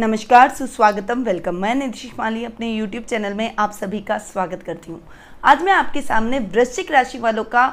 नमस्कार, 0.00 0.48
सुस्वागतम 0.48 1.22
वेलकम 1.22 1.54
मैं 1.54 1.74
निधिश 1.74 2.12
माली 2.18 2.44
अपने 2.44 2.68
YouTube 2.68 3.08
चैनल 3.08 3.32
में 3.34 3.54
आप 3.58 3.72
सभी 3.72 3.98
का 4.00 4.16
स्वागत 4.18 4.62
करती 4.62 4.92
हूँ। 4.92 5.00
आज 5.44 5.62
मैं 5.62 5.72
आपके 5.72 6.02
सामने 6.02 6.38
वृश्चिक 6.52 6.92
राशि 6.92 7.18
वालों 7.18 7.42
का 7.44 7.64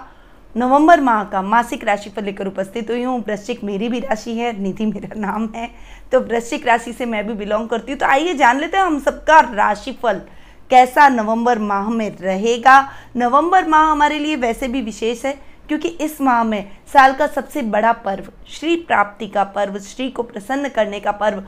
नवंबर 0.55 1.01
माह 1.01 1.23
का 1.23 1.41
मासिक 1.41 1.83
राशि 1.83 2.09
पर 2.09 2.23
लेकर 2.23 2.47
उपस्थित 2.47 2.89
हुई 2.89 3.03
हूँ। 3.03 3.19
वृश्चिक 3.19 3.63
मेरी 3.63 3.89
भी 3.89 3.99
राशि 3.99 4.33
है, 4.37 4.51
निधि 4.59 4.85
मेरा 4.85 5.19
नाम 5.19 5.47
है। 5.55 5.69
तो 6.11 6.19
वृश्चिक 6.21 6.67
राशि 6.67 6.93
से 6.93 7.05
मैं 7.05 7.25
भी 7.27 7.33
बिलोंग 7.35 7.69
करती 7.69 7.91
हूँ। 7.91 7.99
तो 7.99 8.05
आइए 8.05 8.33
जान 8.33 8.59
लेते 8.59 8.77
हैं 8.77 8.83
हम 8.83 8.99
सबका 8.99 9.39
राशिफल 9.53 10.21
कैसा 10.69 11.07
नवंबर 11.09 11.59
माह 11.61 11.89
में 11.89 12.09
रहेगा। 12.11 12.79
नवंबर 13.15 13.67
माह 13.67 13.85
हमारे 13.85 14.17
लिए 14.19 14.35
वैसे 14.35 14.67
भी 14.67 14.81
विशेष 14.81 15.23
है, 15.25 15.33
क्योंकि 15.67 15.87
इस 15.87 16.19
माह 16.21 16.43
में 16.43 16.71
साल 16.93 17.13
का 17.13 17.27
सबसे 17.27 17.61
बड़ा 17.69 17.93
पर्व, 17.93 18.27
श्री 18.49 18.75
प्राप्ति 18.77 19.27
का 19.27 19.43
पर्व, 19.45 19.79
श्री 19.79 20.09
को 20.09 20.23
प्रसन्न 20.23 20.69
करने 20.69 20.99
का 20.99 21.11
पर्व 21.13 21.43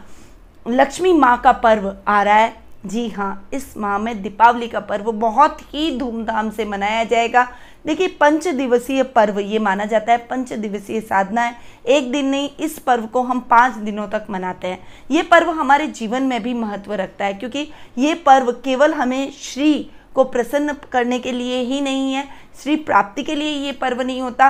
लक्ष्मी 0.66 1.14
माँ 1.14 1.38
का 1.42 1.52
पर्व 1.54 1.96
आ 2.08 2.22
रहा 2.24 2.36
है। 2.36 2.54
जी 2.86 3.08
हाँ 3.10 3.50
इस 3.54 3.76
माह 3.78 3.98
में 3.98 4.22
दीपावली 4.22 4.68
का 4.68 4.80
पर्व 4.80 5.12
बहुत 5.12 5.58
ही 5.74 5.98
धूमधाम 5.98 6.50
से 6.50 6.66
मनाया 6.66 7.04
जाएगा। 7.04 7.44
देखिए 7.86 8.08
पंच 8.20 8.48
दिवसीय 8.48 9.04
पर्व 9.06 9.40
ये 9.40 9.60
माना 9.60 9.86
जाता 9.86 10.12
है। 10.12 10.18
पंच 10.20 10.54
दिवसीय 10.54 11.02
साधना 11.02 11.42
है। 11.42 11.56
एक 11.88 12.12
दिन 12.12 12.26
नहीं, 12.26 12.50
इस 12.60 12.78
पर्व 12.80 13.06
को 13.06 13.22
हम 13.22 13.40
पाँच 13.50 13.76
दिनों 13.76 14.08
तक 14.08 14.26
मनाते 14.30 14.68
हैं। 14.68 14.80
ये 15.12 15.22
पर्व 15.24 15.50
हमारे 15.50 15.88
जीवन 15.90 16.24
में 16.24 16.42
भी 16.44 16.54
महत्व 16.54 16.94
रखता 16.94 17.26
है, 17.26 17.34
क्योंकि 17.34 17.68
ये 17.98 18.14
पर्व 18.16 18.52
केवल 18.66 18.94
हमें 18.94 19.32
श्री 19.34 19.92
को 20.16 20.24
प्रसन्न 20.24 20.76
करने 20.92 21.20
के 21.20 21.32
लिए 21.32 21.62
ही 21.64 21.82
नहीं 21.82 22.14
है। 22.14 22.28
श्री 22.64 22.76
प्राप्ति 22.78 23.24
के 23.24 23.36
लिए 23.36 23.52
ये 23.56 23.72
पर्व 23.72 24.02
नहीं 24.02 24.22
होता, 24.22 24.50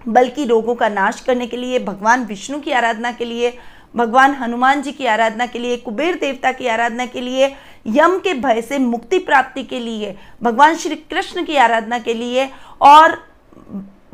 बल्कि 0.00 0.44
रोगों 0.44 0.74
का 0.74 0.88
नाश 0.88 1.20
करने 1.20 1.46
के 1.46 1.56
लिए, 1.56 1.78
भगवान 1.78 2.24
विष्णु 2.24 2.60
की 2.60 2.72
आराधना 2.72 3.12
के 3.12 3.24
लिए 3.24 3.58
भगवान 3.94 4.34
हनुमान 4.34 4.82
जी 4.82 4.92
की 4.92 5.06
आराधना 5.06 5.46
के 5.46 5.58
लिए, 5.58 5.76
कुबेर 5.76 6.14
देवता 6.14 6.52
की 6.52 6.66
आराधना 6.66 7.06
के 7.06 7.20
लिए, 7.20 7.54
यम 7.86 8.18
के 8.18 8.34
भय 8.34 8.60
से 8.62 8.78
मुक्ति 8.78 9.18
प्राप्ति 9.18 9.64
के 9.64 9.78
लिए, 9.80 10.16
भगवान 10.42 10.74
श्री 10.74 10.96
कृष्ण 10.96 11.44
की 11.44 11.56
आराधना 11.56 11.98
के 11.98 12.14
लिए 12.14 12.48
और 12.80 13.18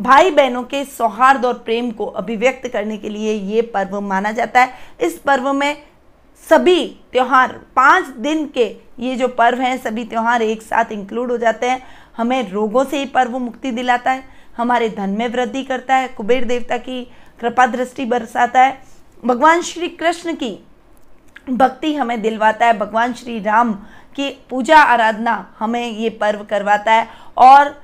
भाई 0.00 0.30
बहनों 0.30 0.62
के 0.62 0.84
सौहार्द 0.84 1.44
और 1.44 1.54
प्रेम 1.54 1.90
को 1.90 2.06
अभिव्यक्त 2.06 2.68
करने 2.68 2.96
के 2.98 3.08
लिए 3.08 3.32
ये 3.32 3.62
पर्व 3.64 4.00
माना 4.00 4.32
जाता 4.32 4.60
है। 4.60 4.72
इस 5.00 5.18
पर्व 5.18 5.52
में 5.52 5.82
सभी 6.44 6.86
त्यौहार, 7.12 7.52
पाँच 7.76 8.06
दिन 8.06 8.44
के 8.46 8.64
ये 8.98 9.14
जो 9.16 9.28
पर्व 9.28 9.60
हैं, 9.60 9.76
सभी 9.78 10.04
त्यौहार 10.04 10.42
एक 10.42 10.62
साथ 10.62 10.92
इंक्लूड 10.92 11.30
हो 11.30 11.36
जाते 11.36 11.66
हैं। 11.66 11.82
हमें 12.16 12.50
रोगों 12.50 12.84
से 12.84 12.98
ये 12.98 13.06
पर्व 13.06 13.38
मुक्ति 13.38 13.70
दिलाता 13.70 14.10
है। 14.10 14.24
हमारे 14.56 14.88
धन 14.88 15.10
में 15.10 15.28
वृद्धि 15.28 15.62
करता 15.64 15.96
है। 15.96 16.08
कुबेर 16.08 16.44
देवता 16.44 16.76
की 16.76 17.02
कृपा 17.40 17.66
दृष्टि 17.66 18.04
बरसाता 18.04 18.62
है। 18.62 18.78
भगवान 19.26 19.62
श्री 19.62 19.88
कृष्ण 19.90 20.34
की 20.34 20.58
भक्ति 21.50 21.94
हमें 21.94 22.20
दिलवाता 22.22 22.66
है, 22.66 22.76
भगवान 22.78 23.12
श्री 23.12 23.38
राम 23.40 23.72
की 24.16 24.28
पूजा 24.50 24.78
आराधना 24.78 25.34
हमें 25.58 25.90
ये 25.90 26.10
पर्व 26.10 26.44
करवाता 26.44 26.92
है 26.92 27.08
और 27.36 27.74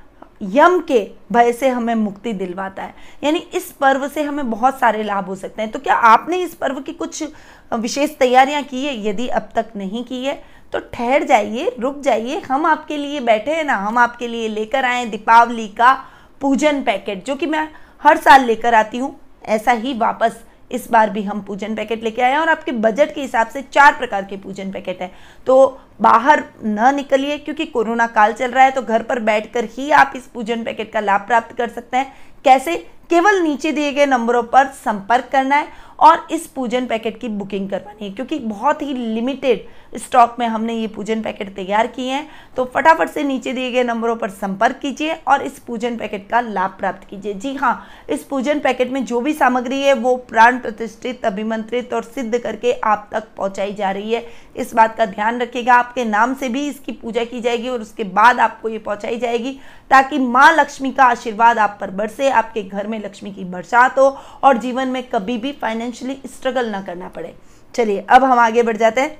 यम 0.43 0.79
के 0.81 0.99
भय 1.31 1.51
से 1.53 1.69
हमें 1.69 1.93
मुक्ति 1.95 2.33
दिलवाता 2.33 2.83
है। 2.83 2.93
यानी 3.23 3.39
इस 3.55 3.71
पर्व 3.71 4.07
से 4.07 4.23
हमें 4.23 4.49
बहुत 4.51 4.79
सारे 4.79 5.03
लाभ 5.03 5.25
हो 5.25 5.35
सकते 5.35 5.61
हैं। 5.61 5.71
तो 5.71 5.79
क्या 5.79 5.95
आपने 5.95 6.37
इस 6.37 6.53
पर्व 6.55 6.79
की 6.79 6.93
कुछ 6.93 7.23
विशेष 7.73 8.17
तैयारियाँ 8.19 8.63
की 8.63 8.85
है? 8.85 8.95
यदि 9.07 9.27
अब 9.29 9.49
तक 9.55 9.75
नहीं 9.75 10.03
की 10.03 10.23
है 10.25 10.41
तो 10.73 10.79
ठहर 10.93 11.23
जाइए, 11.23 11.75
रुक 11.79 11.99
जाइए। 11.99 12.39
हम 12.41 12.65
आपके 12.65 12.97
लिए 12.97 13.19
बैठे 13.21 13.51
हैं 13.51 13.63
ना, 13.63 13.75
हम 13.77 13.97
आपके 13.97 14.27
लिए 14.27 14.47
लेकर 14.49 14.85
आए 14.85 15.05
दीपावली 15.05 15.67
का 15.69 15.93
पूजन 16.41 16.81
पैकेट, 16.83 17.25
जो 17.25 17.35
कि 17.35 17.45
मैं 17.45 17.67
हर 18.01 18.17
साल 18.19 18.45
लेकर 18.45 18.73
आती 18.73 18.97
हूँ। 18.97 19.15
ऐसा 19.43 19.71
ही 19.73 19.93
वापस 19.93 20.43
इस 20.73 20.89
बार 20.91 21.09
भी 21.09 21.23
हम 21.23 21.41
पूजन 21.41 21.75
पैकेट 21.75 22.03
लेके 22.03 22.21
आए 22.21 22.31
हैं 22.31 22.39
और 22.39 22.49
आपके 22.49 22.71
बजट 22.71 23.13
के 23.15 23.21
हिसाब 23.21 23.47
से 23.47 23.61
चार 23.63 23.97
प्रकार 23.97 24.25
के 24.25 24.37
पूजन 24.37 24.71
पैकेट 24.71 25.01
हैं। 25.01 25.11
तो 25.47 25.79
बाहर 25.99 26.43
न 26.63 26.93
निकलिए, 26.95 27.37
क्योंकि 27.37 27.65
कोरोना 27.65 28.07
काल 28.07 28.33
चल 28.33 28.51
रहा 28.51 28.63
है 28.63 28.71
तो 28.71 28.81
घर 28.81 29.03
पर 29.03 29.19
बैठकर 29.21 29.67
ही 29.71 29.91
आप 29.91 30.13
इस 30.15 30.27
पूजन 30.27 30.63
पैकेट 30.63 30.91
का 30.93 30.99
लाभ 30.99 31.21
प्राप्त 31.21 31.55
कर 31.57 31.69
सकते 31.69 31.97
हैं। 31.97 32.13
कैसे? 32.45 32.75
केवल 33.09 33.41
नीचे 33.41 33.71
दिए 33.71 33.91
गए 33.91 34.05
नंबरों 34.05 34.41
पर 34.43 34.67
संपर्क 34.75 35.27
करना 35.31 35.55
है 35.55 35.67
और 35.99 36.27
इस 36.31 36.45
पूजन 36.47 36.85
पैकेट 36.85 37.19
की 37.19 37.27
बुकिंग 37.29 37.69
करवानी 37.69 38.05
है, 38.05 38.11
क्योंकि 38.11 38.39
बहुत 38.39 38.81
ही 38.81 38.93
लिमिटेड 38.93 39.97
स्टॉक 39.97 40.35
में 40.39 40.45
हमने 40.47 40.73
ये 40.73 40.87
पूजन 40.87 41.21
पैकेट 41.21 41.53
तैयार 41.55 41.87
किए 41.87 42.11
हैं। 42.11 42.27
तो 42.57 42.65
फटाफट 42.65 43.09
से 43.09 43.23
नीचे 43.23 43.53
दिए 43.53 43.71
गए 43.71 43.83
नंबरों 43.83 44.15
पर 44.15 44.29
संपर्क 44.31 44.79
कीजिए 44.81 45.13
और 45.27 45.41
इस 45.41 45.59
पूजन 45.59 45.97
पैकेट 45.97 46.27
का 46.29 46.41
लाभ 46.41 46.75
प्राप्त 46.79 47.07
कीजिए। 47.09 47.33
जी 47.33 47.53
हाँ 47.55 47.85
इस 48.09 48.23
पूजन 48.23 48.59
पैकेट 48.59 48.91
में 48.91 49.03
जो 49.05 49.21
भी 49.21 49.33
सामग्री 49.33 49.81
है, 49.81 49.93
वो 49.93 50.15
प्राण 50.17 50.59
प्रतिष्ठित, 50.59 51.25
अभिमंत्रित 51.25 51.93
और 51.93 52.03
सिद्ध 52.05 52.37
करके 52.37 52.73
आप 52.73 53.07
तक 53.11 53.27
पहुँचाई 53.37 53.73
जा 53.73 53.91
रही 53.91 54.13
है। 54.13 54.25
इस 54.55 54.73
बात 54.73 54.95
का 54.97 55.05
ध्यान 55.05 55.39
रखिएगा 55.41 55.75
आपके 55.83 56.05
नाम 56.05 56.33
से 56.33 56.49
भी 56.49 56.67
इसकी 56.67 56.91
पूजा 56.93 57.23
की 57.23 57.39
जाएगी 57.41 57.69
और 57.69 57.81
उसके 57.81 58.03
बाद 58.03 58.39
आपको 58.39 58.69
ये 58.69 58.77
पहुंचाई 58.79 59.17
जाएगी, 59.19 59.51
ताकि 59.91 60.19
माँ 60.19 60.51
लक्ष्मी 60.53 60.91
का 60.91 61.05
आशीर्वाद 61.05 61.57
आप 61.59 61.77
पर 61.81 61.91
बरसे, 61.91 62.29
आपके 62.31 62.63
घर 62.63 62.87
में 62.87 62.99
लक्ष्मी 62.99 63.31
की 63.31 63.43
बरसात 63.45 63.99
हो 63.99 64.07
और 64.43 64.57
जीवन 64.57 64.87
में 64.87 65.01
कभी 65.09 65.37
भी 65.37 65.51
फाइनेंशियली 65.51 66.21
स्ट्रगल 66.27 66.69
ना 66.69 66.81
करना 66.81 67.07
पड़े। 67.07 67.35
चलिए, 67.75 68.05
अब 68.09 68.23
हम 68.23 68.39
आगे 68.39 68.63
बढ़ 68.63 68.77
जाते 68.77 69.01
हैं। 69.01 69.17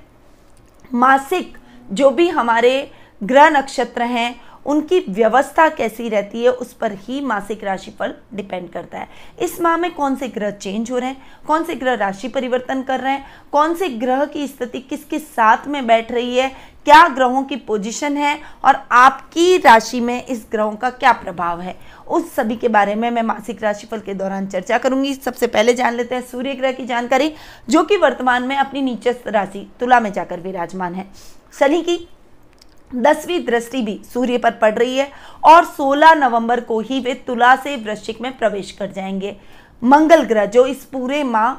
मासिक 0.94 1.56
जो 1.90 2.10
भी 2.10 2.28
हमारे 2.28 2.90
ग्रह 3.20 3.48
नक्षत्र 3.50 4.02
हैं 4.02 4.34
उनकी 4.66 4.98
व्यवस्था 5.08 5.68
कैसी 5.68 6.08
रहती 6.08 6.42
है, 6.42 6.50
उस 6.50 6.72
पर 6.72 6.92
ही 6.92 7.20
मासिक 7.20 7.64
राशिफल 7.64 8.14
डिपेंड 8.34 8.70
करता 8.70 8.98
है। 8.98 9.08
इस 9.42 9.60
माह 9.60 9.76
में 9.76 9.94
कौन 9.94 10.16
से 10.16 10.28
ग्रह 10.28 10.50
चेंज 10.50 10.90
हो 10.90 10.98
रहे 10.98 11.08
हैं? 11.08 11.22
कौन 11.46 11.64
से 11.64 11.74
ग्रह 11.74 11.94
राशि 11.94 12.28
परिवर्तन 12.28 12.82
कर 12.82 13.00
रहे 13.00 13.12
हैं? 13.12 13.26
कौन 13.52 13.74
से 13.74 13.88
ग्रह 13.88 14.24
की 14.24 14.46
स्थिति 14.46 14.80
किसके 14.80 15.18
साथ 15.18 15.66
में 15.66 15.86
बैठ 15.86 16.12
रही 16.12 16.36
है? 16.36 16.74
क्या 16.84 17.06
ग्रहों 17.08 17.42
की 17.42 17.56
पोजीशन 17.56 18.16
है? 18.16 18.38
और 18.64 18.86
आपकी 18.92 19.56
राशि 19.56 20.00
में 20.00 20.26
इस 20.26 20.46
ग्रहों 20.50 20.74
का 20.76 20.90
क्या 20.90 21.12
प्रभाव 21.12 21.60
है? 21.60 21.76
उस 22.08 22.34
सभी 22.34 22.56
के 22.56 22.68
बारे 22.68 22.94
में 22.94 23.10
मैं 23.10 23.22
मासिक 23.22 23.62
राशिफल 23.62 24.00
के 24.00 24.14
दौरान 24.14 24.46
चर्चा 24.46 24.78
करूँगी। 24.78 25.14
सबसे 25.14 25.46
पहले 25.46 25.74
जान 25.74 25.94
लेते 25.94 26.14
हैं 26.14 26.22
सूर्य 26.22 26.54
ग्रह 26.54 26.72
की 26.72 26.86
जानकारी, 26.86 27.32
जो 27.70 27.82
कि 27.82 27.96
वर्तमान 27.96 28.42
में 28.42 28.56
अपनी 28.56 28.82
नीचस्थ 28.82 29.28
राशि 29.28 29.70
तुला 29.80 30.00
में 30.00 30.12
जाकर 30.12 30.40
विराजमान 30.40 30.94
है। 30.94 31.06
शनि 31.58 31.82
की 31.82 31.96
दसवीं 32.90 33.44
दृष्टि 33.44 33.82
भी 33.82 34.00
सूर्य 34.14 34.38
पर 34.38 34.50
पड़ 34.50 34.74
रही 34.74 34.96
है 34.96 35.10
और 35.44 35.64
16 35.80 36.14
नवंबर 36.14 36.60
को 36.60 36.80
ही 36.80 37.00
वे 37.00 37.14
तुला 37.14 37.54
से 37.56 37.76
वृश्चिक 37.76 38.20
में 38.20 38.36
प्रवेश 38.38 38.70
कर 38.70 38.92
जाएँगे। 38.92 39.36
मंगल 39.82 40.22
ग्रह, 40.22 40.46
जो 40.46 40.66
इस 40.66 40.84
पूरे 40.84 41.22
माह 41.24 41.54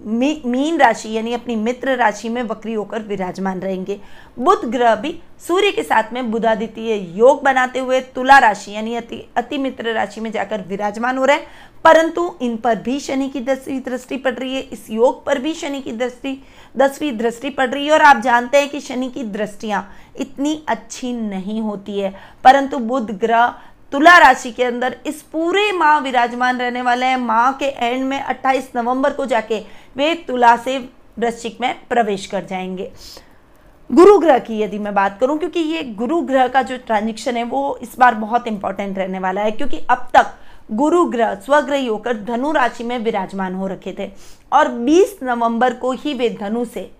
मीन 0.00 0.78
राशि 0.78 1.12
यानी 1.12 1.32
अपनी 1.32 1.56
मित्र 1.56 1.96
राशि 1.96 2.28
में 2.28 2.42
वक्री 2.42 2.72
होकर 2.72 3.02
विराजमान 3.02 3.60
रहेंगे। 3.60 4.00
बुध 4.38 4.64
ग्रह 4.64 4.94
भी 4.94 5.14
सूर्य 5.46 5.70
के 5.72 5.82
साथ 5.82 6.12
में 6.12 6.30
बुधादित्य 6.30 6.94
योग 7.16 7.42
बनाते 7.42 7.78
हुए 7.78 8.00
तुला 8.14 8.38
राशि 8.38 8.72
यानी 8.72 8.94
अति 8.94 9.24
अति 9.36 9.58
मित्र 9.58 9.92
राशि 9.92 10.20
में 10.20 10.30
जाकर 10.32 10.60
विराजमान 10.60 11.18
हो 11.18 11.24
रहे 11.24 11.36
हैं। 11.36 11.46
परंतु 11.84 12.30
इन 12.42 12.56
पर 12.56 12.76
भी 12.76 12.98
शनि 13.00 13.28
की 13.28 13.40
दसवीं 13.40 13.80
दृष्टि 13.80 14.16
पड़ 14.16 14.34
रही 14.34 14.54
है। 14.54 14.60
इस 14.62 14.90
योग 14.90 15.24
पर 15.26 15.38
भी 15.38 15.54
शनि 15.54 15.80
की 15.80 15.92
दृष्टि 15.92 16.38
दसवीं 16.76 17.16
दृष्टि 17.18 17.50
पड़ 17.50 17.68
रही 17.70 17.86
है 17.86 17.92
और 17.92 18.02
आप 18.02 18.20
जानते 18.20 18.58
हैं 18.58 18.68
कि 18.68 18.80
शनि 18.80 19.08
की 19.08 19.22
दृष्टियाँ 19.24 19.88
इतनी 20.20 20.62
अच्छी 20.68 21.12
नहीं 21.12 21.60
होती 21.60 21.98
है। 21.98 22.14
परंतु 22.44 22.78
बुध 22.78 23.10
ग्रह 23.20 23.54
तुला 23.92 24.18
राशि 24.18 24.50
के 24.52 24.64
अंदर 24.64 24.96
इस 25.06 25.22
पूरे 25.22 25.72
माह 25.72 25.98
विराजमान 25.98 26.58
रहने 26.58 26.82
वाले 26.82 27.06
हैं। 27.06 27.16
माह 27.16 27.52
के 27.52 27.64
एंड 27.64 28.04
में 28.04 28.20
28 28.20 28.70
नवंबर 28.76 29.12
को 29.12 29.26
जाके 29.26 29.62
वे 29.96 30.14
तुला 30.14 30.56
से 30.56 30.78
वृश्चिक 31.18 31.60
में 31.60 31.74
प्रवेश 31.88 32.26
कर 32.26 32.44
जाएँगे। 32.44 32.92
गुरु 33.90 34.18
ग्रह 34.18 34.38
की 34.38 34.60
यदि 34.60 34.78
मैं 34.78 34.94
बात 34.94 35.18
करूँ, 35.20 35.38
क्योंकि 35.38 35.60
ये 35.60 35.82
गुरु 35.82 36.20
ग्रह 36.20 36.48
का 36.48 36.62
जो 36.62 36.76
ट्रांजिक्शन 36.76 37.36
है, 37.36 37.44
वो 37.44 37.78
इस 37.82 37.98
बार 37.98 38.14
बहुत 38.14 38.48
इंपॉर्टेंट 38.48 38.98
रहने 38.98 39.18
वाला 39.18 39.40
है, 39.40 39.50
क्योंकि 39.50 39.78
अब 39.90 40.08
तक 40.14 40.34
गुरु 40.72 41.04
ग्रह 41.04 41.34
स्वग्रही 41.34 41.86
होकर 41.86 42.16
धनु 42.16 42.52
राशि 42.52 42.84
में 42.84 42.98
विराजमान 42.98 43.54
हो 43.54 43.66
रखे 43.66 43.94
थे। 43.98 44.10
और 44.52 44.68
20 44.68 45.18
नवंबर 45.22 45.74
को 45.74 45.92
ही 45.92 46.14
वे 46.14 46.30
धनु 46.30 46.64
से 46.64 46.90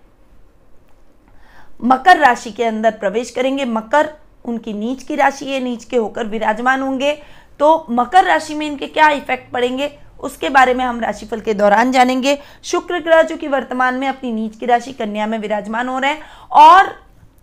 मकर 1.83 2.17
राशि 2.17 2.51
के 2.51 2.63
अंदर 2.63 2.91
प्रवेश 2.91 3.31
करेंगे। 3.31 3.65
मकर 3.65 4.13
उनकी 4.45 4.73
नीच 4.73 5.03
की 5.03 5.15
राशि 5.15 5.45
है 5.45 5.59
नीच 5.59 5.85
के 5.85 5.97
होकर 5.97 6.25
विराजमान 6.25 6.81
होंगे। 6.81 7.11
तो 7.59 7.85
मकर 7.89 8.23
राशि 8.23 8.53
में 8.53 8.67
इनके 8.67 8.87
क्या 8.87 9.09
इफ़ेक्ट 9.09 9.51
पड़ेंगे 9.51 9.99
उसके 10.19 10.49
बारे 10.49 10.73
में 10.73 10.85
हम 10.85 10.99
राशिफल 10.99 11.39
के 11.39 11.53
दौरान 11.53 11.91
जानेंगे। 11.91 12.39
शुक्र 12.63 12.99
ग्रह 12.99 13.21
जो 13.21 13.37
कि 13.37 13.47
वर्तमान 13.47 13.95
में 13.95 14.07
अपनी 14.07 14.31
नीच 14.31 14.55
की 14.55 14.65
राशि 14.65 14.93
कन्या 14.93 15.27
में 15.27 15.39
विराजमान 15.39 15.87
हो 15.87 15.99
रहे 15.99 16.11
हैं 16.11 16.21
और 16.51 16.95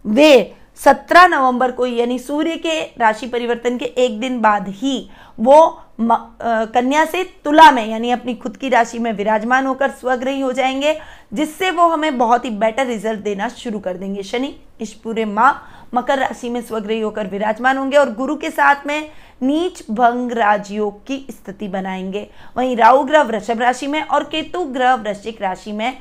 वे 0.07 0.55
17 0.85 1.27
नवंबर 1.27 1.71
को 1.71 1.87
यानी 1.87 2.19
सूर्य 2.19 2.57
के 2.57 2.81
राशि 2.81 3.27
परिवर्तन 3.27 3.79
के 3.79 3.85
एक 3.85 4.21
दिन 4.21 4.41
बाद 4.41 4.69
ही 4.69 5.11
वो 5.41 5.83
म, 6.01 6.13
आ, 6.13 6.65
कन्या 6.65 7.05
से 7.05 7.25
तुला 7.45 7.71
में 7.71 7.87
यानी 7.87 8.11
अपनी 8.11 8.35
खुद 8.35 8.57
की 8.57 8.69
राशि 8.69 8.99
में 8.99 9.13
विराजमान 9.13 9.67
होकर 9.67 9.91
स्वग्रही 9.91 10.41
हो 10.41 10.53
जाएँगे 10.53 10.99
जिससे 11.33 11.71
वो 11.71 11.89
हमें 11.89 12.19
बहुत 12.19 12.45
ही 12.45 12.51
बेटर 12.51 12.87
रिज़ल्ट 12.87 13.21
देना 13.21 13.49
शुरू 13.49 13.79
कर 13.79 13.95
देंगे। 13.95 14.23
शनि 14.23 14.55
इस 14.81 14.93
पूरे 14.93 15.25
माह 15.25 15.53
मकर 15.95 16.19
राशि 16.19 16.49
में 16.51 16.61
स्वग्रही 16.63 17.01
होकर 17.01 17.27
विराजमान 17.27 17.77
होंगे 17.77 17.97
और 17.97 18.13
गुरु 18.15 18.37
के 18.37 18.51
साथ 18.51 18.87
में 18.87 19.11
नीच 19.43 19.83
भंग 19.91 20.33
राजयोग 20.33 21.05
की 21.07 21.27
स्थिति 21.31 21.69
बनाएँगे। 21.69 22.27
वहीं 22.57 22.77
राहु 22.77 23.03
ग्रह 23.05 23.23
वृषभ 23.23 23.61
राशि 23.61 23.87
में 23.87 24.01
और 24.03 24.25
केतु 24.25 24.65
ग्रह 24.65 24.95
वृश्चिक 24.95 25.43
राशि 25.43 25.73
में 25.73 25.97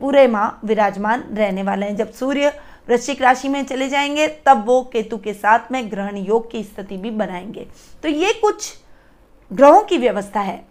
पूरे 0.00 0.26
माह 0.28 0.66
विराजमान 0.66 1.24
रहने 1.32 1.62
वाले 1.62 1.86
हैं। 1.86 1.96
जब 1.96 2.12
सूर्य 2.12 2.52
वृश्चिक 2.88 3.22
राशि 3.22 3.48
में 3.48 3.64
चले 3.64 3.88
जाएँगे, 3.88 4.26
तब 4.46 4.64
वो 4.66 4.82
केतु 4.92 5.18
के 5.18 5.32
साथ 5.34 5.72
में 5.72 5.90
ग्रहण 5.90 6.16
योग 6.16 6.50
की 6.50 6.62
स्थिति 6.64 6.96
भी 6.96 7.10
बनाएँगे। 7.10 7.66
तो 8.02 8.08
ये 8.08 8.32
कुछ 8.32 8.72
ग्रहों 9.50 9.82
की 9.82 9.98
व्यवस्था 9.98 10.40
है 10.40 10.64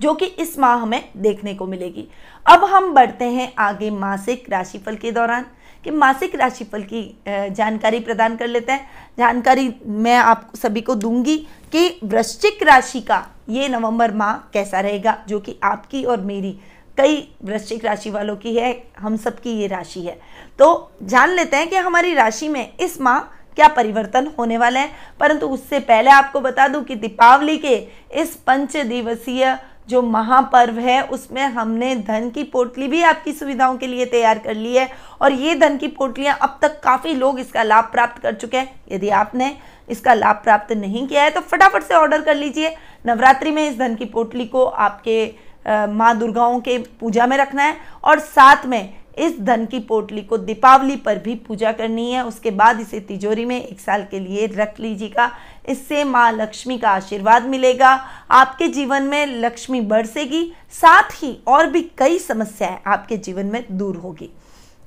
जो 0.00 0.12
कि 0.14 0.26
इस 0.26 0.58
माह 0.58 0.74
हमें 0.74 1.08
देखने 1.16 1.54
को 1.54 1.66
मिलेगी। 1.66 2.06
अब 2.46 2.64
हम 2.64 2.92
बढ़ते 2.94 3.24
हैं 3.24 3.52
आगे 3.58 3.90
मासिक 3.90 4.50
राशिफल 4.50 4.96
के 4.96 5.12
दौरान। 5.12 5.46
कि 5.86 5.92
मासिक 5.92 6.34
राशिफल 6.34 6.82
की 6.82 7.02
जानकारी 7.28 7.98
प्रदान 8.00 8.36
कर 8.36 8.46
लेते 8.48 8.72
हैं। 8.72 8.88
जानकारी 9.18 9.68
मैं 9.86 10.16
आप 10.18 10.50
सभी 10.56 10.80
को 10.80 10.94
दूँगी 10.96 11.36
कि 11.72 12.00
वृश्चिक 12.04 12.62
राशि 12.62 13.00
का 13.00 13.22
ये 13.48 13.68
नवंबर 13.68 14.12
माह 14.12 14.32
कैसा 14.52 14.80
रहेगा, 14.80 15.16
जो 15.28 15.38
कि 15.40 15.58
आपकी 15.62 16.02
और 16.04 16.20
मेरी। 16.20 16.50
कई 16.98 17.16
वृश्चिक 17.44 17.84
राशि 17.84 18.10
वालों 18.10 18.36
की 18.36 18.54
है, 18.56 18.72
हम 18.98 19.16
सबकी 19.16 19.50
ये 19.52 19.66
राशि 19.66 20.00
है। 20.00 20.18
तो 20.58 20.90
जान 21.02 21.30
लेते 21.30 21.56
हैं 21.56 21.68
कि 21.68 21.76
हमारी 21.76 22.14
राशि 22.14 22.48
में 22.48 22.76
इस 22.76 23.00
माह 23.00 23.18
क्या 23.56 23.68
परिवर्तन 23.68 24.30
होने 24.38 24.58
वाला 24.58 24.80
है। 24.80 24.90
परंतु 25.20 25.48
उससे 25.48 25.80
पहले 25.82 26.10
आपको 26.10 26.40
बता 26.40 26.68
दूँ 26.68 26.82
कि 26.84 26.94
दीपावली 26.96 27.56
के 27.58 27.76
इस 28.12 28.34
पंच 28.46 28.76
दिवसीय 28.76 29.56
जो 29.88 30.02
महापर्व 30.02 30.78
है, 30.78 31.02
उसमें 31.02 31.42
हमने 31.42 31.94
धन 31.96 32.28
की 32.30 32.42
पोटली 32.44 32.88
भी 32.88 33.02
आपकी 33.04 33.32
सुविधाओं 33.32 33.76
के 33.76 33.86
लिए 33.86 34.06
तैयार 34.06 34.38
कर 34.38 34.54
ली 34.54 34.74
है 34.76 34.88
और 35.22 35.32
ये 35.32 35.54
धन 35.54 35.76
की 35.76 35.88
पोटलियाँ 35.88 36.36
अब 36.42 36.58
तक 36.62 36.80
काफ़ी 36.82 37.14
लोग 37.14 37.40
इसका 37.40 37.62
लाभ 37.62 37.90
प्राप्त 37.92 38.22
कर 38.22 38.34
चुके 38.34 38.56
हैं। 38.56 38.80
यदि 38.92 39.08
आपने 39.10 39.54
इसका 39.88 40.14
लाभ 40.14 40.36
प्राप्त 40.36 40.72
नहीं 40.74 41.06
किया 41.08 41.22
है 41.22 41.30
तो 41.30 41.40
फटाफट 41.42 41.82
से 41.82 41.94
ऑर्डर 41.94 42.22
कर 42.22 42.34
लीजिए। 42.34 42.74
नवरात्रि 43.06 43.50
में 43.50 43.68
इस 43.68 43.78
धन 43.78 43.94
की 43.94 44.04
पोटली 44.06 44.46
को 44.46 44.64
आपके 44.64 45.24
माँ 45.68 46.16
दुर्गाओं 46.18 46.60
के 46.60 46.78
पूजा 47.00 47.26
में 47.26 47.36
रखना 47.36 47.62
है 47.62 47.76
और 48.04 48.18
साथ 48.20 48.66
में 48.66 48.94
इस 49.18 49.40
धन 49.40 49.64
की 49.66 49.78
पोटली 49.80 50.22
को 50.22 50.36
दीपावली 50.38 50.96
पर 50.96 51.18
भी 51.18 51.34
पूजा 51.36 51.70
करनी 51.72 52.10
है। 52.10 52.24
उसके 52.24 52.50
बाद 52.52 52.80
इसे 52.80 53.00
तिजोरी 53.00 53.44
में 53.44 53.56
एक 53.56 53.80
साल 53.80 54.06
के 54.10 54.20
लिए 54.20 54.46
रख 54.48 54.80
लीजिएगा। 54.80 55.30
इससे 55.68 56.04
माँ 56.04 56.30
लक्ष्मी 56.32 56.78
का 56.78 56.90
आशीर्वाद 56.90 57.46
मिलेगा। 57.46 57.90
आपके 58.30 58.68
जीवन 58.68 59.02
में 59.02 59.26
लक्ष्मी 59.26 59.80
बरसेगी, 59.82 60.52
साथ 60.72 61.10
ही 61.14 61.36
और 61.46 61.66
भी 61.66 61.82
कई 61.98 62.18
समस्याएँ 62.18 62.78
आपके 62.86 63.16
जीवन 63.18 63.46
में 63.46 63.64
दूर 63.70 63.96
होगी। 63.96 64.30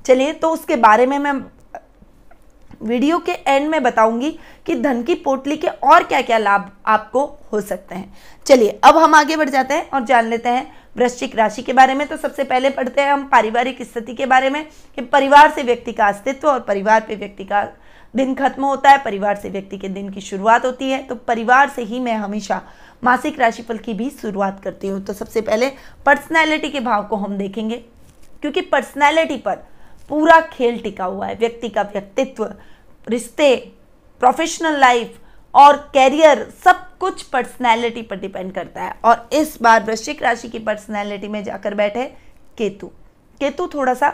चलिए 0.06 0.34
तो 0.34 0.50
उसके 0.50 0.76
बारे 0.78 1.06
में 1.06 1.18
मैं 1.20 1.34
वीडियो 2.82 3.18
के 3.20 3.32
एंड 3.32 3.70
में 3.70 3.82
बताऊँगी 3.84 4.30
कि 4.66 4.76
धन 4.76 5.02
की 5.04 5.16
पोटली 5.16 5.56
के 5.58 5.68
और 5.68 6.04
क्या 6.04 6.22
क्या 6.22 6.38
लाभ 6.38 6.70
आपको 6.88 7.24
हो 7.52 7.62
सकते 7.62 7.96
हैं। 7.96 8.14
चलिए, 8.46 8.80
अब 8.84 8.98
हम 8.98 9.16
आगे 9.16 9.36
बढ़ 9.36 9.50
जाते 9.50 9.74
हैं 9.74 9.90
और 9.90 10.06
जान 10.06 10.28
लेते 10.28 10.50
हैं 10.50 10.72
वृश्चिक 10.96 11.36
राशि 11.36 11.62
के 11.62 11.74
बारे 11.74 11.94
में। 11.94 12.08
तो 12.08 12.18
सबसे 12.18 12.44
पहले 12.44 12.70
पढ़ते 12.70 13.02
हैं 13.02 13.12
हम 13.12 13.28
पारिवारिक 13.28 13.82
स्थिति 13.84 14.14
के 14.14 14.26
बारे 14.26 14.50
में 14.50 14.66
कि 14.98 15.02
परिवार 15.04 15.52
से 15.52 15.64
व्यक्ति 15.64 15.94
का 15.94 16.08
अस्तित्व 16.08 16.48
और 16.48 16.60
परिवार 16.62 17.02
पे 17.02 17.16
व्यक्ति 17.16 17.44
का 17.44 17.62
दिन 18.14 18.34
खत्म 18.36 18.66
होता 18.66 18.90
है, 18.90 19.04
परिवार 19.04 19.36
से 19.36 19.50
व्यक्ति 19.50 19.78
के 19.78 19.90
दिन 19.90 20.10
की 20.10 20.22
शुरुआत 20.22 20.66
होती 20.66 20.90
है। 20.92 21.02
तो 21.04 21.16
परिवार 21.18 21.70
से 21.70 21.84
ही 21.84 22.00
मैं 22.00 22.16
हमेशा 22.16 22.62
मासिक 23.04 23.40
राशिफल 23.40 23.78
की 23.78 23.94
भी 23.94 24.10
शुरुआत 24.12 24.60
करती 24.64 24.88
हूँ। 24.88 25.02
तो 25.02 25.14
सबसे 25.14 25.42
पहले 25.42 25.70
पर्सनैलिटी 26.06 26.70
के 26.70 26.80
भाव 26.80 27.06
को 27.08 27.16
हम 27.16 27.38
देखेंगे, 27.38 27.78
क्योंकि 28.42 28.62
पर्सनैलिटी 28.64 29.38
पर 29.38 29.56
पूरा 30.10 30.40
खेल 30.44 30.80
टिका 30.80 31.06
हुआ 31.06 31.28
है। 31.28 31.36
व्यक्ति 31.36 31.70
का 31.70 31.82
व्यक्तित्व, 31.84 32.44
रिश्ते 33.08 33.56
प्रोफेशनल 34.22 34.80
लाइफ 34.80 35.20
और 35.54 35.78
कैरियर 35.94 36.44
सब 36.64 36.86
कुछ 37.00 37.22
पर्सनैलिटी 37.24 38.02
पर 38.02 38.20
डिपेंड 38.20 38.52
करता 38.54 38.84
है। 38.84 38.96
और 39.06 39.30
इस 39.34 39.58
बार 39.62 39.84
वृश्चिक 39.84 40.24
राशि 40.24 40.50
की 40.50 40.60
पर्सनैलिटी 40.60 41.28
में 41.28 41.44
जाकर 41.44 41.76
बैठे 41.76 42.06
केतु। 42.58 42.88
केतु 43.42 43.68
थोड़ा 43.68 43.94
सा 43.94 44.14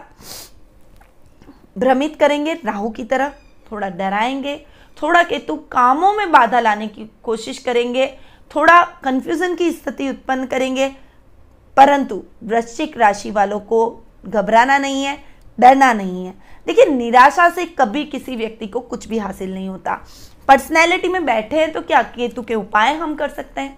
भ्रमित 1.77 2.15
करेंगे 2.15 2.53
राहु 2.56 2.89
की 2.89 3.03
तरह। 3.03 3.33
थोड़ा 3.71 3.89
डराएँगे, 3.89 4.56
थोड़ा 4.97 5.23
केतु 5.23 5.56
कामों 5.71 6.13
में 6.13 6.31
बाधा 6.31 6.59
लाने 6.59 6.88
की 6.88 7.09
कोशिश 7.23 7.57
करेंगे, 7.57 8.07
थोड़ा 8.51 8.81
कंफ्यूजन 9.03 9.56
की 9.56 9.71
स्थिति 9.71 10.09
उत्पन्न 10.09 10.45
करेंगे, 10.45 10.88
परंतु 11.77 12.23
वृश्चिक 12.44 12.97
राशि 12.97 13.31
वालों 13.31 13.59
को 13.59 13.79
घबराना 14.25 14.77
नहीं 14.77 15.03
है, 15.03 15.17
डरना 15.57 15.94
नहीं 15.94 16.25
है। 16.25 16.33
देखिए, 16.67 16.85
निराशा 16.85 17.50
से 17.50 17.65
कभी 17.65 18.03
किसी 18.06 18.35
व्यक्ति 18.35 18.67
को 18.67 18.79
कुछ 18.79 19.07
भी 19.07 19.17
हासिल 19.17 19.53
नहीं 19.53 19.69
होता। 19.69 20.00
पर्सनैलिटी 20.47 21.07
में 21.07 21.25
बैठे 21.25 21.59
हैं 21.59 21.71
तो 21.71 21.81
क्या 21.81 22.01
केतु 22.03 22.41
के 22.41 22.56
उपाय 22.56 22.94
हम 22.94 23.15
कर 23.15 23.29
सकते 23.29 23.61
हैं? 23.61 23.77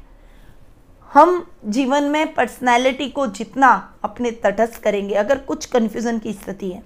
हम 1.11 1.45
जीवन 1.65 2.03
में 2.03 2.33
पर्सनैलिटी 2.33 3.09
को 3.09 3.27
जितना 3.27 3.69
अपने 4.03 4.31
तटस्थ 4.33 4.81
करेंगे, 4.83 5.15
अगर 5.15 5.37
कुछ 5.37 5.65
कन्फ्यूज़न 5.65 6.19
की 6.19 6.33
स्थिति 6.33 6.69
है 6.69 6.83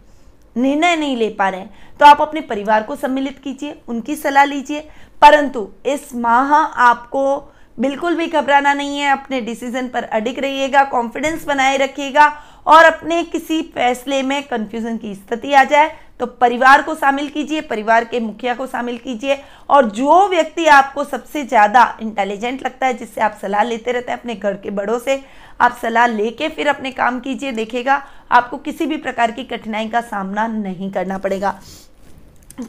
निर्णय 0.57 0.95
नहीं 0.95 1.17
ले 1.17 1.29
पा 1.29 1.49
रहे 1.49 1.61
हैं। 1.61 1.97
तो 1.99 2.05
आप 2.05 2.21
अपने 2.21 2.41
परिवार 2.41 2.83
को 2.83 2.95
सम्मिलित 2.95 3.39
कीजिए, 3.39 3.81
उनकी 3.87 4.15
सलाह 4.15 4.43
लीजिए। 4.43 4.79
परंतु 5.21 5.69
इस 5.85 6.15
माह 6.15 6.53
आपको 6.55 7.53
बिल्कुल 7.77 8.15
भी 8.15 8.27
घबराना 8.27 8.73
नहीं 8.73 8.99
है, 8.99 9.11
अपने 9.11 9.41
डिसीज़न 9.41 9.87
पर 9.89 10.03
अडिग 10.03 10.39
रहिएगा 10.39 10.83
कॉन्फिडेंस 10.85 11.45
बनाए 11.45 11.77
रखिएगा 11.77 12.27
और 12.67 12.85
अपने 12.85 13.23
किसी 13.25 13.61
फैसले 13.75 14.21
में 14.23 14.41
कंफ्यूजन 14.43 14.97
की 14.97 15.13
स्थिति 15.15 15.53
आ 15.53 15.63
जाए 15.63 15.91
तो 16.19 16.25
परिवार 16.25 16.81
को 16.81 16.93
शामिल 16.95 17.27
कीजिए, 17.29 17.61
परिवार 17.61 18.05
के 18.05 18.19
मुखिया 18.19 18.53
को 18.55 18.65
शामिल 18.67 18.97
कीजिए 18.97 19.37
और 19.69 19.89
जो 19.91 20.27
व्यक्ति 20.29 20.65
आपको 20.69 21.03
सबसे 21.03 21.43
ज़्यादा 21.45 21.97
इंटेलिजेंट 22.01 22.63
लगता 22.65 22.87
है, 22.87 22.93
जिससे 22.93 23.21
आप 23.21 23.37
सलाह 23.41 23.63
लेते 23.63 23.91
रहते 23.91 24.11
हैं 24.11 24.19
अपने 24.19 24.35
घर 24.35 24.53
के 24.55 24.69
बड़ों 24.71 24.99
से, 24.99 25.21
आप 25.61 25.77
सलाह 25.81 26.05
लेके 26.07 26.49
फिर 26.49 26.67
अपने 26.69 26.91
काम 26.91 27.19
कीजिए 27.19 27.51
देखेगा 27.53 28.01
आपको 28.31 28.57
किसी 28.59 28.85
भी 28.85 28.97
प्रकार 28.99 29.31
की 29.31 29.43
कठिनाई 29.45 29.89
का 29.89 30.01
सामना 30.03 30.47
नहीं 30.49 30.91
करना 30.91 31.17
पड़ेगा। 31.17 31.59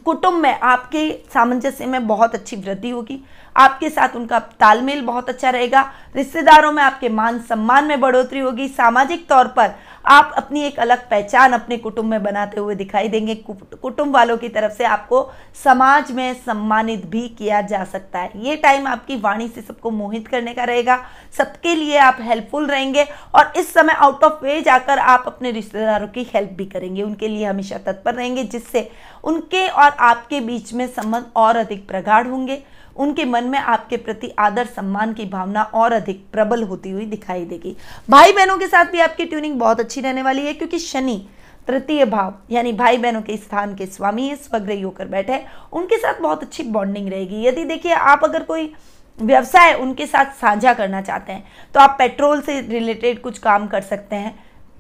कुटुंब 0.05 0.35
में 0.35 0.61
आपके 0.61 1.11
सामंजस्य 1.35 1.87
में 1.87 2.07
बहुत 2.07 2.35
अच्छी 2.35 2.57
वृद्धि 2.57 2.91
होगी। 2.91 3.19
आपके 3.57 3.91
साथ 3.91 4.17
उनका 4.17 4.39
तालमेल 4.39 5.03
बहुत 5.03 5.29
अच्छा 5.29 5.51
रहेगा। 5.51 5.81
रिश्तेदारों 6.17 6.73
में 6.73 6.83
आपके 6.83 7.09
मान 7.09 7.39
सम्मान 7.39 7.85
में 7.85 8.01
बढ़ोतरी 8.01 8.41
होगी। 8.41 8.69
सामाजिक 8.69 9.29
तौर 9.29 9.49
पर 9.49 9.75
आप 10.05 10.33
अपनी 10.37 10.63
एक 10.63 10.79
अलग 10.81 11.09
पहचान 11.11 11.53
अपने 11.53 11.77
कुटुंब 11.77 12.11
में 12.11 12.23
बनाते 12.23 12.61
हुए 12.61 12.75
दिखाई 12.75 13.09
देंगे। 13.09 13.35
कुटुंब 13.45 14.15
वालों 14.15 14.37
की 14.37 14.49
तरफ़ 14.49 14.73
से 14.73 14.85
आपको 14.85 15.21
समाज 15.65 16.11
में 16.13 16.33
सम्मानित 16.37 17.07
भी 17.07 17.27
किया 17.29 17.61
जा 17.63 17.85
सकता 17.85 18.19
है। 18.19 18.31
ये 18.37 18.57
टाइम 18.57 18.87
आपकी 18.87 19.17
वाणी 19.17 19.49
से 19.49 19.61
सबको 19.61 19.91
मोहित 19.91 20.29
करने 20.29 20.55
का 20.55 20.65
रहेगा। 20.65 20.99
सबके 21.39 21.75
लिए 21.75 21.97
आप 21.99 22.19
हेल्पफुल 22.21 22.67
रहेंगे 22.67 23.07
और 23.35 23.53
इस 23.57 23.73
समय 23.75 23.93
आउट 23.93 24.25
ऑफ़ 24.25 24.45
वे 24.45 24.61
जाकर 24.61 24.99
आप 24.99 25.25
अपने 25.27 25.51
रिश्तेदारों 25.51 26.09
की 26.09 26.27
हेल्प 26.35 26.51
भी 26.51 26.67
करेंगे। 26.67 27.03
उनके 27.03 27.29
लिए 27.29 27.47
हमेशा 27.47 27.79
तत्पर 27.79 28.15
रहेंगे, 28.15 28.45
जिससे 28.45 28.91
उनके 29.25 29.67
और 29.69 29.91
आपके 29.91 30.41
बीच 30.41 30.73
में 30.73 30.87
संबंध 30.87 31.33
और 31.37 31.57
अधिक 31.57 31.87
प्रगाढ़ 31.89 32.27
होंगे। 32.27 32.63
उनके 32.97 33.25
मन 33.25 33.45
में 33.45 33.59
आपके 33.59 33.97
प्रति 33.99 34.33
आदर 34.39 34.67
सम्मान 34.67 35.13
की 35.13 35.25
भावना 35.27 35.63
और 35.65 35.93
अधिक 35.93 36.25
प्रबल 36.33 36.63
होती 36.63 36.91
हुई 36.91 37.07
दिखाई 37.07 37.45
देगी। 37.45 37.77
भाई 38.11 38.33
बहनों 38.33 38.57
के 38.59 38.67
साथ 38.67 38.85
भी 38.85 39.01
आपकी 39.01 39.25
ट्यूनिंग 39.25 39.59
बहुत 39.61 39.81
अच्छी 39.81 40.01
रहने 40.01 40.23
वाली 40.23 40.47
है, 40.47 40.53
क्योंकि 40.55 40.79
शनि 40.81 41.25
तृतीय 41.69 42.05
भाव, 42.05 42.35
यानी 42.51 42.73
भाई 42.75 42.97
बहनों 42.99 43.23
के 43.23 43.37
स्थान 43.37 43.75
के 43.75 43.87
स्वामी 43.89 44.29
है 44.29 44.37
स्वग्रही 44.37 44.81
होकर 44.83 45.09
बैठे 45.09 45.43
उनके 45.73 45.97
साथ 45.99 46.21
बहुत 46.21 46.43
अच्छी 46.43 46.63
बॉन्डिंग 46.65 47.09
रहेगी। 47.09 47.45
यदि 47.45 47.65
देखिए, 47.65 47.93
आप 47.93 48.25
अगर 48.25 48.43
कोई 48.45 48.73
व्यवसाय 49.19 49.73
उनके 49.75 50.07
साथ 50.07 50.33
साझा 50.35 50.73
करना 50.75 51.01
चाहते 51.03 51.33
हैं 51.33 51.45
तो 51.75 51.81
आप 51.81 51.95
पेट्रोल 51.99 52.41
से 52.41 52.61
रिलेटेड 52.63 53.21
कुछ 53.23 53.39
काम 53.39 53.67
कर 53.67 53.81
सकते 53.83 54.17
हैं। 54.17 54.35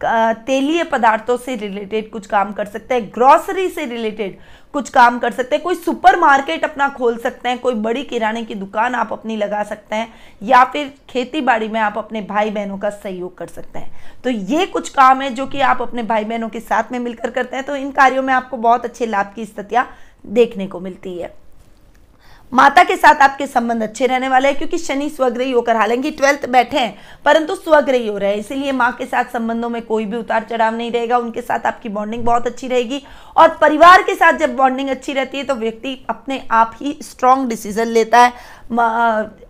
तेलीय 0.04 0.84
पदार्थों 0.84 1.36
से 1.36 1.54
रिलेटेड 1.56 2.10
कुछ 2.10 2.26
काम 2.26 2.52
कर 2.52 2.66
सकते 2.66 2.94
हैं 2.94 3.10
ग्रॉसरी 3.14 3.68
से 3.68 3.84
रिलेटेड 3.86 4.38
कुछ 4.74 4.88
काम 4.90 5.18
कर 5.18 5.32
सकते 5.32 5.56
हैं, 5.56 5.62
कोई 5.62 5.74
सुपर 5.74 6.18
मार्केट 6.18 6.64
अपना 6.64 6.88
खोल 6.88 7.16
सकते 7.18 7.48
हैं, 7.48 7.58
कोई 7.58 7.74
बड़ी 7.76 8.02
किराने 8.04 8.42
की 8.44 8.54
दुकान 8.54 8.94
आप 8.94 9.12
अपनी 9.12 9.36
लगा 9.36 9.62
सकते 9.62 9.96
हैं, 9.96 10.08
या 10.42 10.64
फिर 10.64 10.92
खेती 11.10 11.40
बाड़ी 11.40 11.68
में 11.68 11.80
आप 11.80 11.98
अपने 11.98 12.20
भाई 12.22 12.50
बहनों 12.50 12.78
का 12.78 12.90
सहयोग 12.90 13.36
कर 13.38 13.46
सकते 13.48 13.78
हैं। 13.78 14.20
तो 14.24 14.30
ये 14.30 14.66
कुछ 14.66 14.88
काम 14.88 15.22
है 15.22 15.30
जो 15.30 15.46
कि 15.46 15.60
आप 15.62 15.82
अपने 15.82 16.02
भाई 16.04 16.24
बहनों 16.24 16.48
के 16.48 16.60
साथ 16.60 16.92
में 16.92 16.98
मिलकर 16.98 17.30
करते 17.30 17.56
हैं 17.56 17.66
तो 17.66 17.76
इन 17.76 17.90
कार्यों 17.92 18.22
में 18.22 18.34
आपको 18.34 18.56
बहुत 18.58 18.84
अच्छे 18.84 19.06
लाभ 19.06 19.32
की 19.36 19.44
स्थितियाँ 19.44 19.88
देखने 20.24 20.66
को 20.66 20.80
मिलती 20.80 21.16
है। 21.18 21.34
माता 22.52 22.82
के 22.84 22.96
साथ 22.96 23.22
आपके 23.22 23.46
संबंध 23.46 23.82
अच्छे 23.82 24.06
रहने 24.06 24.28
वाले 24.28 24.48
हैं, 24.48 24.56
क्योंकि 24.56 24.78
शनि 24.78 25.08
स्वग्रही 25.10 25.50
होकर 25.52 25.76
हालाँकि 25.76 26.10
ट्वेल्थ 26.10 26.46
बैठे 26.48 26.78
हैं, 26.78 26.96
परंतु 27.24 27.54
स्वग्रही 27.54 28.08
हो 28.08 28.16
रहे 28.18 28.30
हैं, 28.30 28.38
इसीलिए 28.38 28.72
माँ 28.72 28.90
के 28.92 29.06
साथ 29.06 29.32
संबंधों 29.32 29.68
में 29.68 29.80
कोई 29.82 30.04
भी 30.04 30.16
उतार 30.16 30.46
चढ़ाव 30.50 30.74
नहीं 30.76 30.90
रहेगा, 30.92 31.18
उनके 31.18 31.42
साथ 31.42 31.66
आपकी 31.66 31.88
बॉन्डिंग 31.88 32.24
बहुत 32.24 32.46
अच्छी 32.46 32.68
रहेगी, 32.68 33.02
और 33.36 33.56
परिवार 33.60 34.02
के 34.02 34.14
साथ 34.14 34.38
जब 34.38 34.56
बॉन्डिंग 34.56 34.88
अच्छी 34.88 35.12
रहती 35.12 35.38
है 35.38 35.44
तो 35.44 35.54
व्यक्ति 35.54 35.96
अपने 36.10 36.42
आप 36.50 36.76
ही 36.80 36.96
स्ट्रॉन्ग 37.02 37.48
डिसीज़न 37.48 37.86
लेता 37.88 38.18
है। 38.18 38.32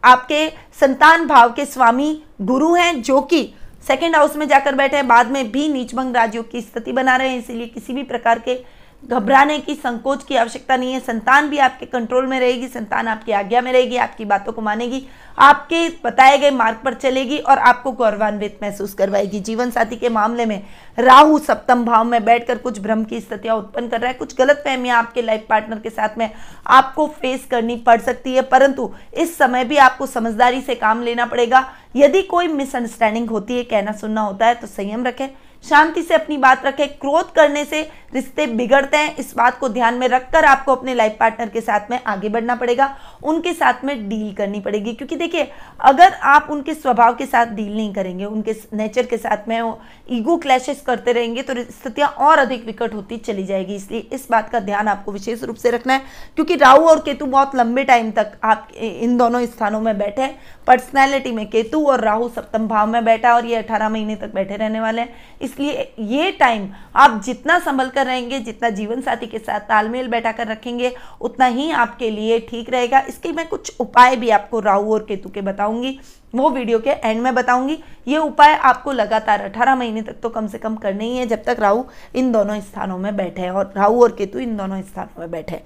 आपके 0.05 0.49
संतान 0.81 1.27
भाव 1.27 1.53
के 1.53 1.65
स्वामी 1.65 2.23
गुरु 2.43 2.75
हैं, 2.75 3.03
जो 3.03 3.21
कि 3.23 3.53
सेकेंड 3.89 4.17
हाउस 4.17 4.37
में 4.37 4.47
जाकर 4.49 4.75
बैठे 4.75 4.97
हैं, 4.97 5.07
बाद 5.09 5.31
में 5.31 5.51
भी 5.53 5.69
नीचभंग 5.69 6.17
राज्यों 6.17 6.43
की 6.43 6.61
स्थिति 6.61 6.93
बना 6.93 7.17
रहे 7.17 7.29
हैं, 7.29 7.39
इसीलिए 7.39 7.67
किसी 7.67 7.93
भी 7.93 8.03
प्रकार 8.05 8.39
के 8.39 8.55
घबराने 9.03 9.59
की, 9.59 9.75
संकोच 9.75 10.23
की 10.25 10.37
आवश्यकता 10.37 10.77
नहीं 10.77 10.93
है। 10.93 11.01
संतान 11.01 11.49
भी 11.49 11.59
आपके 11.59 11.87
कंट्रोल 11.87 12.27
में 12.27 12.39
रहेगी, 12.41 12.69
संतान 12.69 13.09
आपकी 13.09 13.33
आज्ञा 13.33 13.61
में 13.61 13.73
रहेगी, 13.73 13.97
आपकी 13.97 14.25
बातों 14.25 14.53
को 14.53 14.63
मानेगी, 14.63 15.07
आपके 15.39 15.89
बताए 16.05 16.39
गए 16.39 16.51
मार्ग 16.51 16.79
पर 16.85 16.95
चलेगी 16.95 17.39
और 17.39 17.59
आपको 17.59 17.93
गौरवान्वित 17.93 18.59
महसूस 18.63 18.95
करवाएगी। 18.95 19.41
जीवन 19.41 19.71
साथी 19.71 19.97
के 19.97 20.09
मामले 20.09 20.47
में 20.47 20.63
राहु 20.99 21.39
सप्तम 21.39 21.85
भाव 21.85 22.05
में 22.05 22.25
बैठकर 22.25 22.59
कुछ 22.59 22.79
भ्रम 22.81 23.05
की 23.05 23.21
स्थितियाँ 23.21 23.57
उत्पन्न 23.57 23.89
कर 23.89 24.01
रहा 24.01 24.09
है। 24.09 24.15
कुछ 24.15 24.37
गलत 24.39 24.63
फहमियाँ 24.65 24.99
आपके 24.99 25.23
लाइफ 25.23 25.47
पार्टनर 25.51 25.79
के 25.79 25.91
साथ 25.91 26.19
में 26.19 26.31
आपको 26.69 27.07
फेस 27.13 27.47
करनी 27.51 27.77
पड़ 27.77 28.01
सकती 28.01 28.35
है, 28.35 28.43
परंतु 28.43 28.93
इस 29.15 29.37
समय 29.39 29.65
भी 29.65 29.77
आपको 29.79 30.07
समझदारी 30.07 30.61
से 30.61 30.75
काम 30.75 31.03
लेना 31.03 31.27
पड़ेगा। 31.27 31.69
यदि 31.97 32.23
कोई 32.23 32.49
मिसअंडरस्टैंडिंग 32.49 33.31
होती 33.31 33.57
है 33.57 33.63
कहना 33.65 33.93
सुनना 33.93 34.21
होता 34.21 34.47
है 34.47 34.55
तो 34.55 34.67
संयम 34.67 35.05
रखें। 35.07 35.29
शांति 35.65 36.03
से 36.03 36.15
अपनी 36.15 36.37
बात 36.39 36.65
रखें, 36.67 36.89
क्रोध 36.91 37.33
करने 37.33 37.65
से 37.65 37.81
रिश्ते 38.15 38.47
बिगड़ते 38.47 38.97
हैं। 38.97 39.15
इस 39.17 39.35
बात 39.37 39.59
को 39.59 39.69
ध्यान 39.69 39.95
में 39.95 40.07
रखकर 40.09 40.45
आपको 40.45 40.73
अपने 40.73 40.95
लाइफ 40.95 41.17
पार्टनर 41.21 41.49
के 41.49 41.61
साथ 41.61 41.91
में 41.91 41.99
आगे 42.07 42.29
बढ़ना 42.29 42.55
पड़ेगा, 42.55 42.89
उनके 43.23 43.53
साथ 43.53 43.85
में 43.85 44.09
डील 44.09 44.33
करनी 44.35 44.61
पड़ेगी। 44.61 44.93
क्योंकि 44.93 45.17
देखिए, 45.17 45.49
अगर 45.81 46.13
आप 46.13 46.49
उनके 46.51 46.75
स्वभाव 46.75 47.15
के 47.15 47.27
साथ 47.27 47.47
डील 47.47 47.75
नहीं 47.77 47.93
करेंगे, 47.95 48.25
उनके 48.25 48.57
नेचर 48.75 49.07
के 49.07 49.17
साथ 49.17 49.49
में 49.49 49.75
ईगो 50.11 50.37
क्लैशेस 50.37 50.83
करते 50.87 51.13
रहेंगे 51.13 51.43
तो 51.43 51.55
स्थितियाँ 51.55 52.09
और 52.09 52.39
अधिक 52.39 52.67
विकट 52.67 52.95
होती 52.95 53.17
चली 53.19 53.45
जाएगी। 53.45 53.75
इसलिए 53.75 54.09
इस 54.13 54.27
बात 54.31 54.51
का 54.51 54.61
ध्यान 54.61 54.89
आपको 54.89 55.13
विशेष 55.13 55.43
रूप 55.43 55.57
से 55.57 55.71
रखना 55.71 55.93
है, 55.93 56.03
क्योंकि 56.37 56.57
राहु 56.57 56.85
और 56.85 56.99
केतु 57.01 57.27
बहुत 57.27 57.55
लंबे 57.57 57.85
टाइम 57.85 58.11
तक 58.11 58.33
आप 58.45 58.69
इन 58.75 59.17
दोनों 59.17 59.45
स्थानों 59.47 59.81
में 59.81 59.97
बैठे 59.99 60.23
हैं। 60.23 60.39
पर्सनैलिटी 60.67 61.31
में 61.33 61.49
केतु 61.51 61.81
और 61.87 62.01
राहु 62.01 62.29
सप्तम 62.29 62.67
भाव 62.69 62.89
में 62.89 63.05
बैठा 63.05 63.35
और 63.35 63.47
ये 63.47 63.57
अठारह 63.57 63.89
महीने 63.89 64.17
तक 64.17 64.33
बैठे 64.35 64.57
रहने 64.57 64.81
वाले 64.81 65.01
हैं। 65.01 65.39
इसलिए 65.43 65.93
ये 66.01 66.31
टाइम 66.33 66.69
आप 66.97 67.21
जितना 67.25 67.59
संभल 67.59 67.89
कर 67.89 68.07
रहेंगे, 68.07 68.39
जितना 68.41 68.71
जीवन 68.71 69.01
साथी 69.01 69.27
के 69.27 69.39
साथ 69.39 69.61
तालमेल 69.61 70.09
बैठा 70.09 70.33
कर 70.33 70.47
रखेंगे, 70.47 70.95
उतना 71.21 71.47
ही 71.47 71.71
आपके 71.73 72.11
लिए 72.11 72.39
ठीक 72.41 72.71
रहेगा। 72.71 73.01
इसके 73.09 73.33
मैं 73.33 73.49
कुछ 73.49 73.81
उपाय 73.81 74.17
भी 74.17 74.31
आपको 74.31 74.61
राहु 74.61 74.93
और 74.93 75.05
केतु 75.09 75.29
के 75.29 75.41
बताऊँगी। 75.43 75.99
वो 76.35 76.51
वीडियो 76.51 76.79
के 76.79 76.91
एंड 76.91 77.21
में 77.23 77.35
बताऊँगी। 77.35 77.79
ये 78.09 78.19
उपाय 78.19 78.55
आपको 78.55 78.93
लगातार 78.93 79.43
18 79.43 79.75
महीने 79.77 80.03
तक 80.03 80.21
तो 80.23 80.29
कम 80.29 80.47
से 80.47 80.59
कम 80.59 80.77
करने 80.77 81.05
ही 81.05 81.17
है, 81.17 81.27
जब 81.27 81.43
तक 81.45 81.57
राहु 81.61 81.85
इन 82.15 82.33
दोनों 82.33 82.61
स्थानों 82.61 82.99
में 82.99 83.17
बैठे 83.17 83.43
हैं 83.43 83.51
और 83.51 83.73
राहु 83.77 84.03
और 84.03 84.15
केतु 84.17 84.39
इन 84.39 84.57
दोनों 84.57 84.81
स्थानों 84.83 85.21
में 85.21 85.31
बैठे 85.31 85.63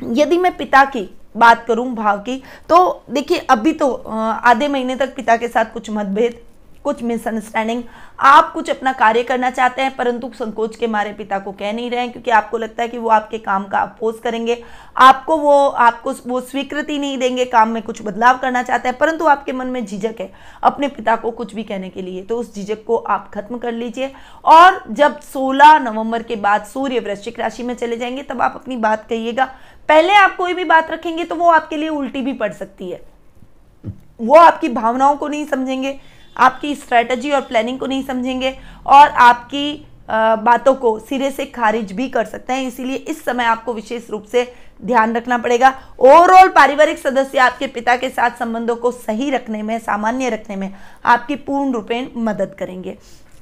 यदि 0.00 0.38
मैं 0.38 0.56
पिता 0.56 0.84
की 0.86 1.08
बात 1.36 1.64
करूँ 1.66 1.92
भाव 1.94 2.18
की 2.18 2.42
तो 2.68 2.78
देखिए 3.10 3.38
अभी 3.50 3.72
तो 3.74 3.92
आधे 4.10 4.68
महीने 4.68 4.96
तक 4.96 5.14
पिता 5.16 5.36
के 5.36 5.48
साथ 5.48 5.72
कुछ 5.72 5.90
मतभेद 5.90 6.40
कुछ 6.86 7.02
मिसअंडरस्टैंडिंग 7.02 7.82
आप 8.20 8.52
कुछ 8.52 8.68
अपना 8.70 8.92
कार्य 8.92 9.22
करना 9.22 9.50
चाहते 9.50 9.82
हैं, 9.82 9.94
परंतु 9.96 10.30
संकोच 10.34 10.76
के 10.76 10.86
मारे 10.86 11.12
पिता 11.12 11.38
को 11.38 11.52
कह 11.52 11.72
नहीं 11.72 11.90
रहे 11.90 12.00
हैं, 12.00 12.10
क्योंकि 12.12 12.30
आपको 12.30 12.58
लगता 12.58 12.82
है 12.82 12.88
कि 12.88 12.98
वो 12.98 13.08
आपके 13.08 13.38
काम 13.38 13.64
का 13.64 13.78
अपोज 13.78 14.18
करेंगे। 14.24 14.62
आपको 14.96 15.36
वो 15.36 15.56
आपको 15.68 16.12
वो 16.26 16.40
स्वीकृति 16.40 16.98
नहीं 16.98 17.18
देंगे, 17.18 17.44
काम 17.44 17.68
में 17.68 17.82
कुछ 17.82 18.02
बदलाव 18.02 18.38
करना 18.38 18.62
चाहते 18.62 18.88
हैं, 18.88 18.96
परंतु 18.98 19.26
आपके 19.26 19.52
मन 19.52 19.66
में 19.66 19.84
झिझक 19.86 20.20
है 20.20 20.30
अपने 20.62 20.88
पिता 20.88 21.16
को 21.16 21.30
कुछ 21.30 21.54
भी 21.54 21.62
कहने 21.62 21.88
के 21.88 22.02
लिए। 22.02 22.22
तो 22.22 22.38
उस 22.38 22.54
झिझक 22.54 22.84
को 22.84 22.96
आप 22.96 23.30
खत्म 23.34 23.58
कर 23.58 23.72
लीजिए। 23.72 24.12
और 24.44 24.82
जब 24.90 25.20
16 25.24 25.78
नवंबर 25.80 26.22
के 26.22 26.36
बाद 26.36 26.64
सूर्य 26.64 27.00
वृश्चिक 27.00 27.40
राशि 27.40 27.62
में 27.62 27.74
चले 27.74 27.96
जाएँगे, 27.96 28.22
तब 28.22 28.42
आप 28.42 28.54
अपनी 28.54 28.76
बात 28.78 29.06
कहिएगा, 29.08 29.44
पहले 29.88 30.14
आप 30.14 30.36
कोई 30.36 30.54
भी 30.54 30.64
बात 30.64 30.90
रखेंगे 30.90 31.24
तो 31.24 31.34
वो 31.34 31.50
आपके 31.50 31.76
लिए 31.76 31.88
उल्टी 31.90 32.22
भी 32.22 32.32
पड़ 32.32 32.52
सकती 32.52 32.90
है। 32.90 33.00
वो 34.20 34.34
आपकी 34.34 34.68
भावनाओं 34.68 35.16
को 35.16 35.28
नहीं 35.28 35.46
समझेंगे 35.46 35.98
आपकी 36.36 36.74
स्ट्रैटेजी 36.74 37.30
और 37.30 37.40
प्लानिंग 37.40 37.78
को 37.78 37.86
नहीं 37.86 38.04
समझेंगे 38.04 38.56
और 38.86 39.08
आपकी 39.08 39.86
बातों 40.10 40.74
को 40.74 40.98
सिरे 40.98 41.30
से 41.30 41.44
खारिज 41.46 41.92
भी 41.92 42.08
कर 42.08 42.24
सकते 42.24 42.52
हैं। 42.52 42.66
इसीलिए 42.68 42.96
इस 42.96 43.24
समय 43.24 43.44
आपको 43.44 43.72
विशेष 43.74 44.10
रूप 44.10 44.24
से 44.24 44.44
ध्यान 44.84 45.14
रखना 45.16 45.38
पड़ेगा। 45.38 45.72
ओवरऑल 46.00 46.48
पारिवारिक 46.48 46.98
सदस्य 46.98 47.38
आपके 47.38 47.66
पिता 47.66 47.96
के 47.96 48.10
साथ 48.10 48.38
संबंधों 48.38 48.76
को 48.76 48.90
सही 48.90 49.30
रखने 49.30 49.62
में, 49.62 49.78
सामान्य 49.78 50.28
रखने 50.30 50.56
में 50.56 50.72
आपकी 51.04 51.36
पूर्ण 51.36 51.72
रूपेण 51.72 52.08
मदद 52.16 52.54
करेंगे। 52.58 52.96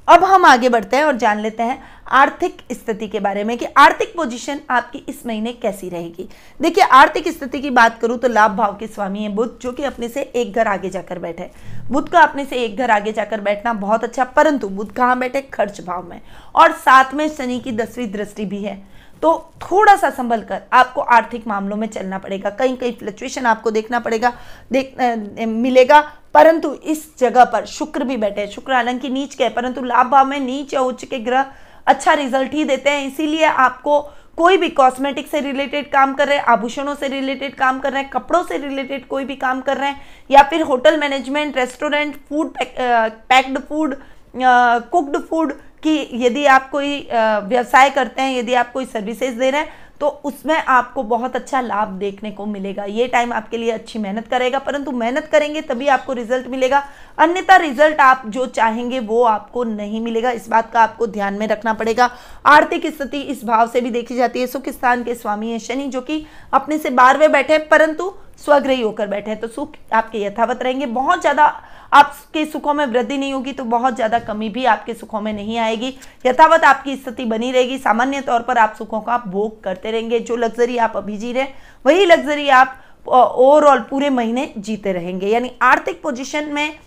अब 0.07 0.23
हम 0.23 0.45
आगे 0.45 0.69
बढ़ते 0.69 0.97
हैं 0.97 1.03
और 1.03 1.15
जान 1.17 1.39
लेते 1.39 1.63
हैं 1.63 1.81
आर्थिक 2.13 2.57
स्थिति 2.71 3.07
के 3.07 3.19
बारे 3.19 3.43
में 3.43 3.57
कि 3.57 3.65
आर्थिक 3.77 4.13
पोजीशन 4.15 4.59
आपकी 4.69 4.97
इस 5.09 5.25
महीने 5.25 5.53
कैसी 5.53 5.89
रहेगी। 5.89 6.27
देखिए, 6.59 6.83
आर्थिक 6.83 7.27
स्थिति 7.27 7.59
की 7.59 7.69
बात 7.69 7.99
करूँ 8.01 8.17
तो 8.17 8.27
लाभ 8.27 8.51
भाव 8.51 8.75
के 8.77 8.87
स्वामी 8.87 9.23
हैं 9.23 9.33
बुद्ध 9.35 9.51
जो 9.61 9.71
कि 9.71 9.83
अपने 9.83 10.09
से 10.09 10.21
एक 10.21 10.53
घर 10.53 10.67
आगे 10.67 10.89
जाकर 10.89 11.19
बैठे 11.19 11.49
बुद्ध 11.91 12.07
का 12.09 12.19
अपने 12.19 12.45
से 12.45 12.63
एक 12.63 12.77
घर 12.77 12.91
आगे 12.91 13.11
जाकर 13.11 13.41
बैठना 13.41 13.73
बहुत 13.75 14.03
अच्छा 14.03 14.23
परंतु 14.25 14.69
बुद्ध 14.69 14.91
कहाँ 14.91 15.17
बैठे? 15.19 15.41
खर्च 15.43 15.81
भाव 15.81 16.09
में। 16.09 16.21
और 16.55 16.71
साथ 16.71 17.13
में 17.13 17.27
शनि 17.29 17.59
की 17.59 17.71
दसवीं 17.71 18.11
दृष्टि 18.11 18.45
भी 18.45 18.63
है। 18.63 18.81
तो 19.21 19.33
थोड़ा 19.61 19.95
सा 19.95 20.09
संभल 20.09 20.41
कर 20.41 20.61
आपको 20.73 21.01
आर्थिक 21.01 21.47
मामलों 21.47 21.77
में 21.77 21.87
चलना 21.87 22.17
पड़ेगा 22.17 22.49
कहीं 22.51 22.75
कहीं 22.77 22.93
फ्लक्चुएशन 22.93 23.45
आपको 23.45 23.71
देखना 23.71 23.99
पड़ेगा, 23.99 24.33
देख 24.71 24.95
मिलेगा, 25.39 25.99
परंतु 26.33 26.73
इस 26.73 27.07
जगह 27.19 27.45
पर 27.45 27.65
शुक्र 27.67 28.03
भी 28.03 28.17
बैठे 28.17 28.41
हैं। 28.41 28.49
शुक्र 28.49 28.73
हालाँकि 28.73 29.09
नीच 29.09 29.35
के 29.35 29.49
परंतु 29.49 29.83
लाभ 29.83 30.09
भाव 30.09 30.25
में 30.27 30.39
नीच 30.39 30.73
या 30.73 30.81
उच्च 30.81 31.05
के 31.05 31.19
ग्रह 31.19 31.45
अच्छा 31.87 32.13
रिज़ल्ट 32.13 32.53
ही 32.53 32.63
देते 32.63 32.89
हैं, 32.89 33.07
इसीलिए 33.07 33.45
आपको 33.45 33.99
कोई 34.37 34.57
भी 34.57 34.69
कॉस्मेटिक 34.69 35.27
से 35.27 35.39
रिलेटेड 35.39 35.91
काम 35.91 36.13
कर 36.13 36.27
रहे 36.27 36.37
हैं, 36.37 36.45
आभूषणों 36.45 36.95
से 36.95 37.07
रिलेटेड 37.07 37.55
काम 37.55 37.79
कर 37.79 37.91
रहे 37.93 38.01
हैं, 38.01 38.09
कपड़ों 38.11 38.43
से 38.43 38.57
रिलेटेड 38.57 39.07
कोई 39.07 39.25
भी 39.25 39.35
काम 39.35 39.61
कर 39.61 39.77
रहे 39.77 39.89
हैं, 39.89 40.01
या 40.29 40.41
फिर 40.43 40.61
hotel 40.61 40.99
management 40.99 41.57
restaurant 41.57 42.15
food 42.29 42.53
packed 42.79 43.59
food 43.59 43.95
cooked 44.35 45.17
food 45.19 45.53
कि 45.85 46.25
यदि 46.25 46.45
आप 46.47 46.69
कोई 46.69 46.97
व्यवसाय 47.11 47.89
करते 47.91 48.21
हैं, 48.21 48.37
यदि 48.37 48.53
आप 48.55 48.71
कोई 48.71 48.85
सर्विसेज़ 48.87 49.39
दे 49.39 49.49
रहे 49.49 49.61
हैं 49.61 49.83
तो 50.01 50.07
उसमें 50.25 50.55
आपको 50.55 51.03
बहुत 51.05 51.35
अच्छा 51.35 51.59
लाभ 51.61 51.89
देखने 51.89 52.31
को 52.31 52.45
मिलेगा। 52.45 52.83
ये 52.85 53.05
टाइम 53.07 53.33
आपके 53.33 53.57
लिए 53.57 53.71
अच्छी 53.71 53.99
मेहनत 53.99 54.27
करेगा, 54.27 54.59
परंतु 54.59 54.91
मेहनत 54.93 55.27
करेंगे 55.31 55.61
तभी 55.61 55.87
आपको 55.87 56.13
रिज़ल्ट 56.13 56.47
मिलेगा। 56.47 56.83
अन्यथा 57.17 57.55
रिज़ल्ट 57.57 57.99
आप 57.99 58.23
जो 58.27 58.45
चाहेंगे, 58.47 58.99
वो 59.01 59.23
आपको 59.23 59.63
नहीं 59.65 60.01
मिलेगा। 60.01 60.31
इस 60.31 60.49
बात 60.49 60.71
का 60.73 60.81
आपको 60.81 61.07
ध्यान 61.07 61.33
में 61.33 61.47
रखना 61.47 61.73
पड़ेगा। 61.73 62.09
आर्थिक 62.45 62.87
स्थिति 62.87 63.21
इस 63.23 63.43
भाव 63.45 63.67
से 63.67 63.81
भी 63.81 63.89
देखी 63.91 64.15
जाती 64.15 64.39
है। 64.39 64.47
सुख 64.47 64.69
स्थान 64.69 65.03
के 65.03 65.15
स्वामी 65.15 65.51
है 65.51 65.59
शनि, 65.59 65.87
जो 65.87 66.01
कि 66.01 66.25
अपने 66.53 66.77
से 66.77 66.89
बारहवें 66.91 67.31
बैठे 67.31 67.57
परंतु 67.67 68.13
स्वग्रही 68.39 68.81
होकर 68.81 69.07
बैठे 69.07 69.31
हैं। 69.31 69.39
तो 69.39 69.47
सुख 69.49 69.75
आपके 69.93 70.23
यथावत 70.23 70.63
रहेंगे। 70.63 70.85
बहुत 70.93 71.21
ज़्यादा 71.21 71.47
आपके 71.95 72.45
सुखों 72.45 72.73
में 72.73 72.85
वृद्धि 72.85 73.17
नहीं 73.17 73.33
होगी 73.33 73.51
तो 73.53 73.63
बहुत 73.65 73.95
ज़्यादा 73.95 74.19
कमी 74.21 74.49
भी 74.49 74.65
आपके 74.67 74.93
सुखों 74.93 75.21
में 75.21 75.31
नहीं 75.33 75.57
आएगी। 75.59 75.93
यथावत 76.25 76.63
आपकी 76.65 76.95
स्थिति 76.95 77.25
बनी 77.25 77.51
रहेगी। 77.51 77.77
सामान्य 77.79 78.21
तौर 78.21 78.41
पर 78.41 78.57
आप 78.57 78.75
सुखों 78.77 79.01
का 79.01 79.17
भोग 79.27 79.63
करते 79.63 79.91
रहेंगे। 79.91 80.19
जो 80.21 80.35
लग्जरी 80.37 80.77
आप 80.79 80.97
अभी 80.97 81.17
जी 81.17 81.31
रहे 81.33 81.47
वही 81.85 82.05
लग्जरी 82.05 82.49
आप 82.51 82.81
ओवरऑल 83.05 83.79
पूरे 83.89 84.09
महीने 84.09 84.53
जीते 84.57 84.93
रहेंगे। 84.93 85.27
यानी 85.27 85.51
आर्थिक 85.63 86.01
पोजिशन 86.01 86.53
में 86.53 86.77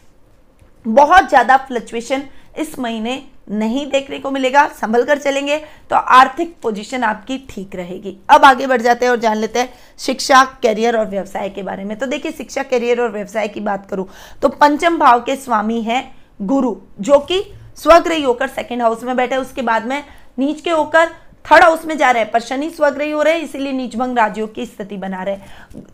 बहुत 0.84 1.28
ज़्यादा 1.28 1.56
फ्लक्चुएशन 1.58 2.22
इस 2.58 2.78
महीने 2.78 3.22
नहीं 3.50 3.86
देखने 3.90 4.18
को 4.18 4.30
मिलेगा 4.30 4.66
संभल 4.70 5.04
कर 5.04 5.18
चलेंगे 5.18 5.56
तो 5.90 5.96
आर्थिक 5.96 6.54
पोजीशन 6.62 7.04
आपकी 7.04 7.38
ठीक 7.50 7.76
रहेगी। 7.76 8.16
अब 8.30 8.44
आगे 8.44 8.66
बढ़ 8.66 8.82
जाते 8.82 9.04
हैं 9.04 9.12
और 9.12 9.18
जान 9.18 9.36
लेते 9.36 9.58
हैं 9.58 9.72
शिक्षा 9.98 10.42
करियर 10.62 10.96
और 10.96 11.06
व्यवसाय 11.06 11.48
के 11.48 11.62
बारे 11.62 11.84
में। 11.84 11.96
तो 11.98 12.06
देखिए, 12.06 12.32
शिक्षा 12.32 12.62
करियर 12.64 13.00
और 13.00 13.12
व्यवसाय 13.12 13.48
की 13.48 13.60
बात 13.60 13.88
करूँ 13.90 14.06
तो 14.42 14.48
पंचम 14.50 14.98
भाव 14.98 15.20
के 15.20 15.36
स्वामी 15.36 15.80
हैं 15.82 16.02
गुरु, 16.40 16.74
जो 17.00 17.18
कि 17.20 17.42
स्वग्रही 17.78 18.22
होकर 18.22 18.48
सेकेंड 18.48 18.82
हाउस 18.82 19.02
में 19.04 19.16
बैठे 19.16 19.36
उसके 19.36 19.62
बाद 19.62 19.86
में 19.86 20.02
नीच 20.38 20.60
के 20.60 20.70
होकर 20.70 21.10
थर्ड 21.44 21.62
हाउस 21.64 21.84
में 21.86 21.96
जा 21.98 22.10
रहे 22.10 22.22
हैं, 22.22 22.30
पर 22.30 22.40
शनि 22.40 22.68
स्वग्रही 22.70 23.10
हो 23.10 23.22
रहे 23.22 23.34
हैं, 23.34 23.42
इसीलिए 23.42 23.72
नीचभंग 23.72 24.18
राज्यों 24.18 24.46
की 24.48 24.66
स्थिति 24.66 24.96
बना 24.96 25.22
रहे 25.22 25.36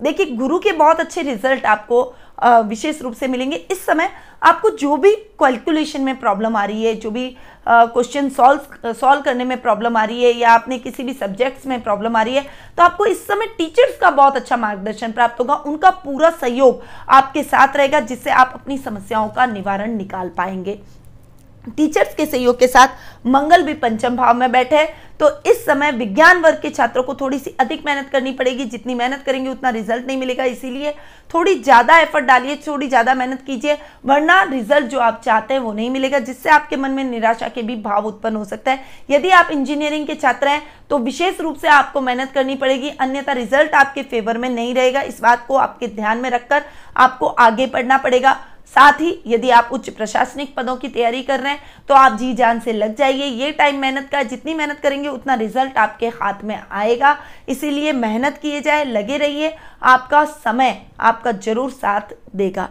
देखिए, 0.03 0.27
गुरु 0.27 0.59
के 0.59 0.73
बहुत 0.73 1.01
अच्छे 1.01 1.23
रिज़ल्ट 1.23 1.67
आपको 1.67 2.03
विशेष 2.39 3.01
रूप 3.03 3.15
से 3.15 3.27
मिलेंगे। 3.29 3.57
इस 3.57 3.85
समय 3.87 4.11
आपको 4.43 4.71
जो 4.71 4.97
भी 4.97 5.15
कैलकुलेशन 5.41 6.01
में 6.01 6.19
प्रॉब्लम 6.21 6.57
आ 6.57 6.65
रही 6.65 6.85
है, 6.85 6.95
जो 6.95 7.11
भी 7.11 7.29
क्वेश्चन 7.67 8.29
सॉल्व 8.31 8.93
सॉल्व 8.93 9.21
करने 9.23 9.45
में 9.45 9.61
प्रॉब्लम 9.61 9.97
आ 9.97 10.03
रही 10.05 10.25
है 10.25 10.33
या 10.33 10.53
आपने 10.53 10.79
किसी 10.79 11.03
भी 11.03 11.13
सब्जेक्ट्स 11.13 11.67
में 11.67 11.81
प्रॉब्लम 11.83 12.17
आ 12.17 12.23
रही 12.23 12.35
है 12.35 12.43
तो 12.79 12.83
आपको 12.83 13.07
इस 13.07 13.27
समय 13.27 13.47
टीचर्स 13.59 13.97
का 13.99 14.11
बहुत 14.13 14.37
अच्छा 14.37 14.57
मार्गदर्शन 14.57 15.13
प्राप्त 15.13 15.41
होगा। 15.41 15.55
उनका 15.57 15.91
पूरा 15.93 16.31
सहयोग 16.33 16.83
आपके 17.09 17.43
साथ 17.43 17.77
रहेगा, 17.77 18.01
जिससे 18.01 18.31
आप 18.33 18.51
अपनी 18.55 18.79
समस्याओं 18.79 19.29
का 19.29 19.47
निवारण 19.47 19.97
निकाल 19.97 20.29
पाएँगे। 20.29 20.79
टीचर्स 21.67 22.15
के 22.15 22.27
सहयोग 22.27 22.59
के 22.59 22.67
साथ 22.67 23.27
मंगल 23.27 23.63
भी 23.63 23.75
पंचम 23.75 24.17
भाव 24.17 24.37
में 24.37 24.51
बैठे 24.53 24.77
हैं। 24.77 25.03
तो 25.21 25.29
इस 25.47 25.65
समय 25.67 25.91
विज्ञान 25.93 26.41
वर्ग 26.41 26.59
के 26.63 26.71
छात्रों 26.71 27.03
को 27.03 27.15
थोड़ी 27.15 27.39
सी 27.39 27.55
अधिक 27.61 27.85
मेहनत 27.87 28.09
करनी 28.13 28.31
पड़ेगी। 28.33 28.65
जितनी 28.65 28.95
मेहनत 28.95 29.23
करेंगे, 29.27 29.51
उतना 29.51 29.71
रिज़ल्ट 29.71 30.07
नहीं 30.07 30.17
मिलेगा। 30.17 30.45
इसीलिए 30.45 30.95
थोड़ी 31.31 31.55
ज़्यादा 31.57 31.99
एफर्ट 31.99 32.25
डालिए, 32.25 32.57
थोड़ी 32.67 32.89
ज़्यादा 32.89 33.15
मेहनत 33.15 33.43
कीजिए, 33.43 33.77
वरना 34.05 34.41
रिज़ल्ट 34.43 34.87
जो 34.87 34.99
आप 35.01 35.21
चाहते 35.25 35.55
हैं 35.55 35.61
वो 35.61 35.73
नहीं 35.73 35.91
मिलेगा, 35.91 36.19
जिससे 36.21 36.51
आपके 36.51 36.77
मन 36.77 36.91
में 36.91 37.05
निराशा 37.05 37.49
के 37.49 37.63
भी 37.63 37.77
भाव 37.79 38.07
उत्पन्न 38.07 38.37
हो 38.37 38.45
सकता 38.45 38.71
है। 38.71 38.85
यदि 39.11 39.31
आप 39.33 39.51
इंजीनियरिंग 39.51 40.07
के 40.07 40.15
छात्र 40.15 40.49
हैं 40.49 40.63
तो 40.91 40.99
विशेष 41.01 41.41
रूप 41.41 41.57
से 41.59 41.69
आपको 41.69 42.01
मेहनत 42.01 42.33
करनी 42.33 42.55
पड़ेगी। 42.57 42.91
अन्यथा 42.91 43.33
रिज़ल्ट 43.33 43.75
आपके 43.75 44.03
फेवर 44.05 44.39
में 44.39 44.49
नहीं 44.49 44.75
रहेगा। 44.75 45.01
इस 45.03 45.21
बात 45.21 45.47
को 45.47 45.57
आपके 45.57 45.87
ध्यान 45.87 46.19
में 46.19 46.29
रखकर 46.31 46.63
आपको 46.97 47.27
आगे 47.27 47.67
बढ़ना 47.67 47.99
पड़ेगा। 47.99 48.37
साथ 48.75 49.01
ही 49.01 49.11
यदि 49.27 49.51
आप 49.51 49.69
उच्च 49.73 49.89
प्रशासनिक 49.91 50.55
पदों 50.55 50.77
की 50.77 50.89
तैयारी 50.89 51.23
कर 51.23 51.41
रहे 51.41 51.53
हैं 51.53 51.61
तो 51.89 51.95
आप 51.95 52.19
जी 52.19 52.33
जान 52.35 52.61
से 52.61 52.73
लग 52.73 52.97
जाइए। 52.97 53.25
ये 53.25 53.51
टाइम 53.53 53.79
मेहनत 53.81 54.09
का 54.13 54.23
जितनी 54.25 54.55
मेहनत 54.55 54.79
करेंगे, 54.79 55.09
उतना 55.09 55.35
रिज़ल्ट 55.35 55.79
आपके 55.79 56.09
हाथ 56.13 56.43
में 56.45 56.59
आएगा। 56.63 57.17
इसीलिए 57.49 57.93
मेहनत 57.95 58.39
किए 58.43 58.61
जाए, 58.61 58.85
लगे 58.85 59.17
रहिए। 59.19 59.55
आपका 59.85 60.25
समय 60.25 60.81
आपका 61.01 61.33
ज़रूर 61.33 61.71
साथ 61.73 62.15
देगा। 62.37 62.69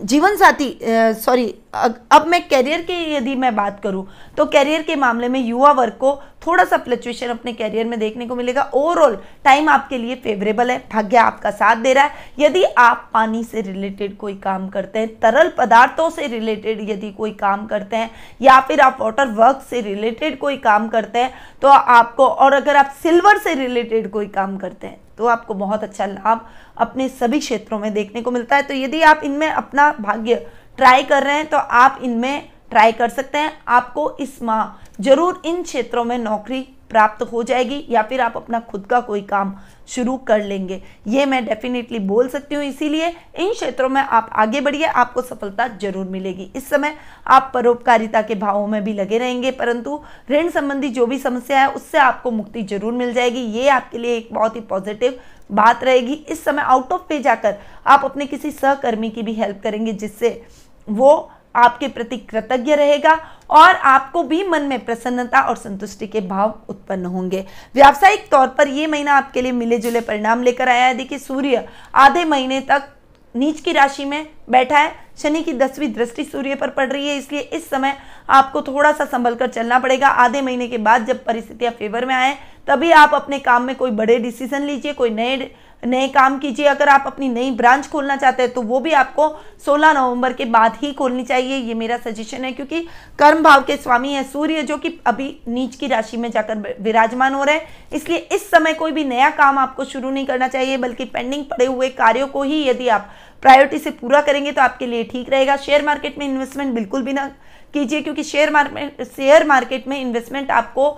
जीवन 0.00 0.36
साथी 0.36 0.78
सॉरी 1.20 1.46
अब 1.74 2.26
मैं 2.28 2.40
कैरियर 2.48 2.80
की 2.80 3.14
यदि 3.14 3.34
मैं 3.36 3.54
बात 3.56 3.80
करूँ 3.82 4.06
तो 4.36 4.44
कैरियर 4.46 4.82
के 4.82 4.96
मामले 4.96 5.28
में 5.28 5.38
युवा 5.40 5.70
वर्ग 5.72 5.92
को 5.92 6.14
थोड़ा 6.46 6.64
सा 6.64 6.76
फ्लक्चुएशन 6.76 7.28
अपने 7.28 7.52
कैरियर 7.52 7.86
में 7.86 7.98
देखने 7.98 8.26
को 8.26 8.34
मिलेगा। 8.36 8.62
ओवरऑल 8.74 9.16
टाइम 9.44 9.68
आपके 9.68 9.98
लिए 9.98 10.14
फेवरेबल 10.16 10.70
है, 10.70 10.78
भाग्य 10.92 11.16
आपका 11.16 11.50
साथ 11.50 11.76
दे 11.76 11.92
रहा 11.92 12.04
है। 12.04 12.30
यदि 12.38 12.62
आप 12.78 13.10
पानी 13.14 13.42
से 13.44 13.60
रिलेटेड 13.60 14.16
कोई 14.16 14.34
काम 14.36 14.68
करते 14.68 14.98
हैं, 14.98 15.08
तरल 15.16 15.52
पदार्थों 15.58 16.08
से 16.10 16.26
रिलेटेड 16.28 16.88
यदि 16.90 17.10
कोई 17.10 17.30
काम 17.32 17.66
करते 17.66 17.96
हैं, 17.96 18.10
या 18.40 18.60
फिर 18.60 18.80
आप 18.80 18.98
वाटर 19.00 19.28
वर्क 19.32 19.66
से 19.70 19.80
रिलेटेड 19.80 20.38
कोई 20.38 20.56
काम 20.58 20.88
करते 20.88 21.18
हैं 21.18 21.32
तो 21.62 21.68
आपको, 21.68 22.26
और 22.26 22.52
अगर 22.52 22.76
आप 22.76 22.94
सिल्वर 23.02 23.38
से 23.38 23.54
रिलेटेड 23.56 24.10
कोई 24.10 24.26
काम 24.28 24.56
करते 24.56 24.86
हैं 24.86 25.00
तो 25.18 25.26
आपको 25.26 25.54
बहुत 25.56 25.82
अच्छा 25.84 26.06
लाभ 26.06 26.46
अपने 26.78 27.08
सभी 27.10 27.38
क्षेत्रों 27.40 27.78
में 27.78 27.92
देखने 27.94 28.22
को 28.22 28.30
मिलता 28.30 28.56
है। 28.56 28.62
तो 28.62 28.74
यदि 28.74 29.00
आप 29.02 29.20
इनमें 29.24 29.48
अपना 29.48 29.90
भाग्य 30.00 30.34
ट्राई 30.78 31.02
कर 31.04 31.22
रहे 31.22 31.36
हैं 31.36 31.46
तो 31.46 31.56
आप 31.56 31.98
इनमें 32.02 32.48
ट्राई 32.70 32.92
कर 32.92 33.08
सकते 33.10 33.38
हैं। 33.38 33.52
आपको 33.68 34.10
इस 34.20 34.42
माह 34.42 35.02
ज़रूर 35.02 35.42
इन 35.46 35.62
क्षेत्रों 35.62 36.04
में 36.04 36.18
नौकरी 36.18 36.60
प्राप्त 36.90 37.22
हो 37.22 37.42
जाएगी 37.42 37.84
या 37.90 38.02
फिर 38.02 38.20
आप 38.20 38.36
अपना 38.36 38.60
खुद 38.62 38.86
का 38.86 39.00
कोई 39.00 39.20
काम 39.24 39.54
शुरू 39.88 40.16
कर 40.18 40.42
लेंगे। 40.44 40.80
ये 41.08 41.24
मैं 41.26 41.44
डेफिनेटली 41.44 41.98
बोल 42.00 42.28
सकती 42.28 42.54
हूँ, 42.54 42.64
इसीलिए 42.64 43.08
इन 43.08 43.52
क्षेत्रों 43.52 43.88
में 43.88 44.00
आप 44.00 44.30
आगे 44.34 44.60
बढ़िए, 44.60 44.84
आपको 44.84 45.22
सफलता 45.22 45.66
ज़रूर 45.78 46.06
मिलेगी। 46.06 46.50
इस 46.56 46.68
समय 46.68 46.94
आप 47.26 47.50
परोपकारिता 47.54 48.22
के 48.22 48.34
भावों 48.36 48.66
में 48.66 48.82
भी 48.84 48.92
लगे 48.92 49.18
रहेंगे, 49.18 49.50
परंतु 49.52 50.00
ऋण 50.30 50.50
संबंधी 50.50 50.88
जो 50.90 51.06
भी 51.06 51.18
समस्या 51.18 51.60
है, 51.60 51.70
उससे 51.70 51.98
आपको 51.98 52.30
मुक्ति 52.30 52.62
ज़रूर 52.64 52.92
मिल 52.94 53.12
जाएगी। 53.14 53.40
ये 53.40 53.68
आपके 53.70 53.98
लिए 53.98 54.16
एक 54.16 54.28
बहुत 54.32 54.56
ही 54.56 54.60
पॉजिटिव 54.62 55.18
बात 55.50 55.84
रहेगी। 55.84 56.14
इस 56.24 56.44
समय 56.44 56.62
आउट 56.62 56.92
ऑफ़ 56.92 57.02
पे 57.08 57.18
जाकर 57.20 57.54
आप 57.86 58.04
अपने 58.04 58.26
किसी 58.26 58.50
सहकर्मी 58.50 59.10
की 59.10 59.22
भी 59.22 59.34
हेल्प 59.34 59.60
करेंगे, 59.62 59.92
जिससे 59.94 60.42
वो 60.88 61.30
आपके 61.54 61.88
प्रति 61.88 62.16
कृतज्ञ 62.18 62.74
रहेगा 62.74 63.14
और 63.50 63.74
आपको 63.74 64.22
भी 64.22 64.42
मन 64.44 64.62
में 64.62 64.84
प्रसन्नता 64.84 65.40
और 65.40 65.56
संतुष्टि 65.56 66.06
के 66.06 66.20
भाव 66.20 66.54
उत्पन्न 66.68 67.06
होंगे। 67.06 67.44
व्यावसायिक 67.74 68.28
तौर 68.30 68.46
पर 68.48 68.68
यह 68.68 68.88
महीना 68.88 69.14
आपके 69.14 69.42
लिए 69.42 69.52
मिले 69.52 69.78
जुले 69.78 70.00
परिणाम 70.00 70.42
लेकर 70.42 70.68
आया 70.68 70.86
है। 70.86 70.94
देखिए, 70.94 71.18
सूर्य 71.18 71.66
आधे 71.94 72.24
महीने 72.24 72.60
तक 72.60 72.88
नीच 73.34 73.60
की 73.60 73.72
राशि 73.72 74.04
में 74.04 74.26
बैठा 74.50 74.78
है। 74.78 74.92
शनि 75.18 75.42
की 75.42 75.52
दसवीं 75.52 75.92
दृष्टि 75.92 76.24
सूर्य 76.24 76.54
पर 76.54 76.70
पड़ 76.70 76.86
रही 76.88 77.08
है, 77.08 77.16
इसलिए 77.16 77.40
इस 77.40 77.68
समय 77.70 77.96
आपको 78.28 78.62
थोड़ा 78.62 78.92
सा 78.92 79.04
संभल 79.04 79.34
कर 79.34 79.48
चलना 79.48 79.78
पड़ेगा। 79.78 80.08
आधे 80.08 80.42
महीने 80.42 80.68
के 80.68 80.78
बाद 80.78 81.06
जब 81.06 81.24
परिस्थितियाँ 81.24 81.72
फेवर 81.72 82.04
में 82.04 82.14
आए, 82.14 82.36
तभी 82.68 82.90
आप 82.92 83.14
अपने 83.14 83.38
काम 83.38 83.62
में 83.62 83.74
कोई 83.76 83.90
बड़े 83.92 84.18
डिसीज़न 84.18 84.62
लीजिए, 84.62 84.92
कोई 84.92 85.10
नए 85.10 85.50
नए 85.82 86.06
काम 86.08 86.38
कीजिए। 86.38 86.66
अगर 86.66 86.88
आप 86.88 87.04
अपनी 87.06 87.28
नई 87.28 87.50
ब्रांच 87.50 87.88
खोलना 87.88 88.16
चाहते 88.16 88.42
हैं 88.42 88.52
तो 88.52 88.62
वो 88.62 88.80
भी 88.80 88.92
आपको 88.92 89.28
16 89.66 89.92
नवंबर 89.92 90.32
के 90.32 90.44
बाद 90.46 90.76
ही 90.76 90.92
खोलनी 90.92 91.24
चाहिए। 91.24 91.56
ये 91.58 91.74
मेरा 91.74 91.96
सजेशन 91.98 92.44
है, 92.44 92.52
क्योंकि 92.52 92.80
कर्म 93.18 93.42
भाव 93.42 93.62
के 93.62 93.76
स्वामी 93.76 94.12
है 94.12 94.22
सूर्य, 94.24 94.62
जो 94.62 94.76
कि 94.76 94.98
अभी 95.06 95.36
नीच 95.48 95.76
की 95.76 95.86
राशि 95.86 96.16
में 96.16 96.30
जाकर 96.30 96.74
विराजमान 96.80 97.34
हो 97.34 97.44
रहे 97.44 97.54
हैं। 97.54 97.68
इसलिए 97.92 98.18
इस 98.32 98.50
समय 98.50 98.74
कोई 98.74 98.92
भी 98.92 99.04
नया 99.04 99.30
काम 99.32 99.58
आपको 99.58 99.84
शुरू 99.84 100.10
नहीं 100.10 100.26
करना 100.26 100.48
चाहिए, 100.48 100.76
बल्कि 100.78 101.04
पेंडिंग 101.06 101.44
पड़े 101.46 101.66
हुए 101.66 101.88
कार्यों 101.90 102.26
को 102.28 102.42
ही 102.42 102.62
यदि 102.64 102.88
आप 102.88 103.10
प्रायोरिटी 103.42 103.78
से 103.78 103.90
पूरा 103.92 104.20
करेंगे 104.20 104.52
तो 104.52 104.62
आपके 104.62 104.86
लिए 104.86 105.04
ठीक 105.04 105.30
रहेगा। 105.30 105.56
शेयर 105.58 105.84
मार्केट 105.84 106.18
में 106.18 106.26
इन्वेस्टमेंट 106.26 106.74
बिल्कुल 106.74 107.02
भी 107.02 107.12
ना 107.12 107.26
कीजिए, 107.74 108.00
क्योंकि 108.02 108.22
शेयर 108.24 108.50
मार्केट 108.50 109.02
शेयर 109.06 109.46
मार्केट 109.46 109.88
में 109.88 110.00
इन्वेस्टमेंट 110.00 110.50
आपको 110.50 110.96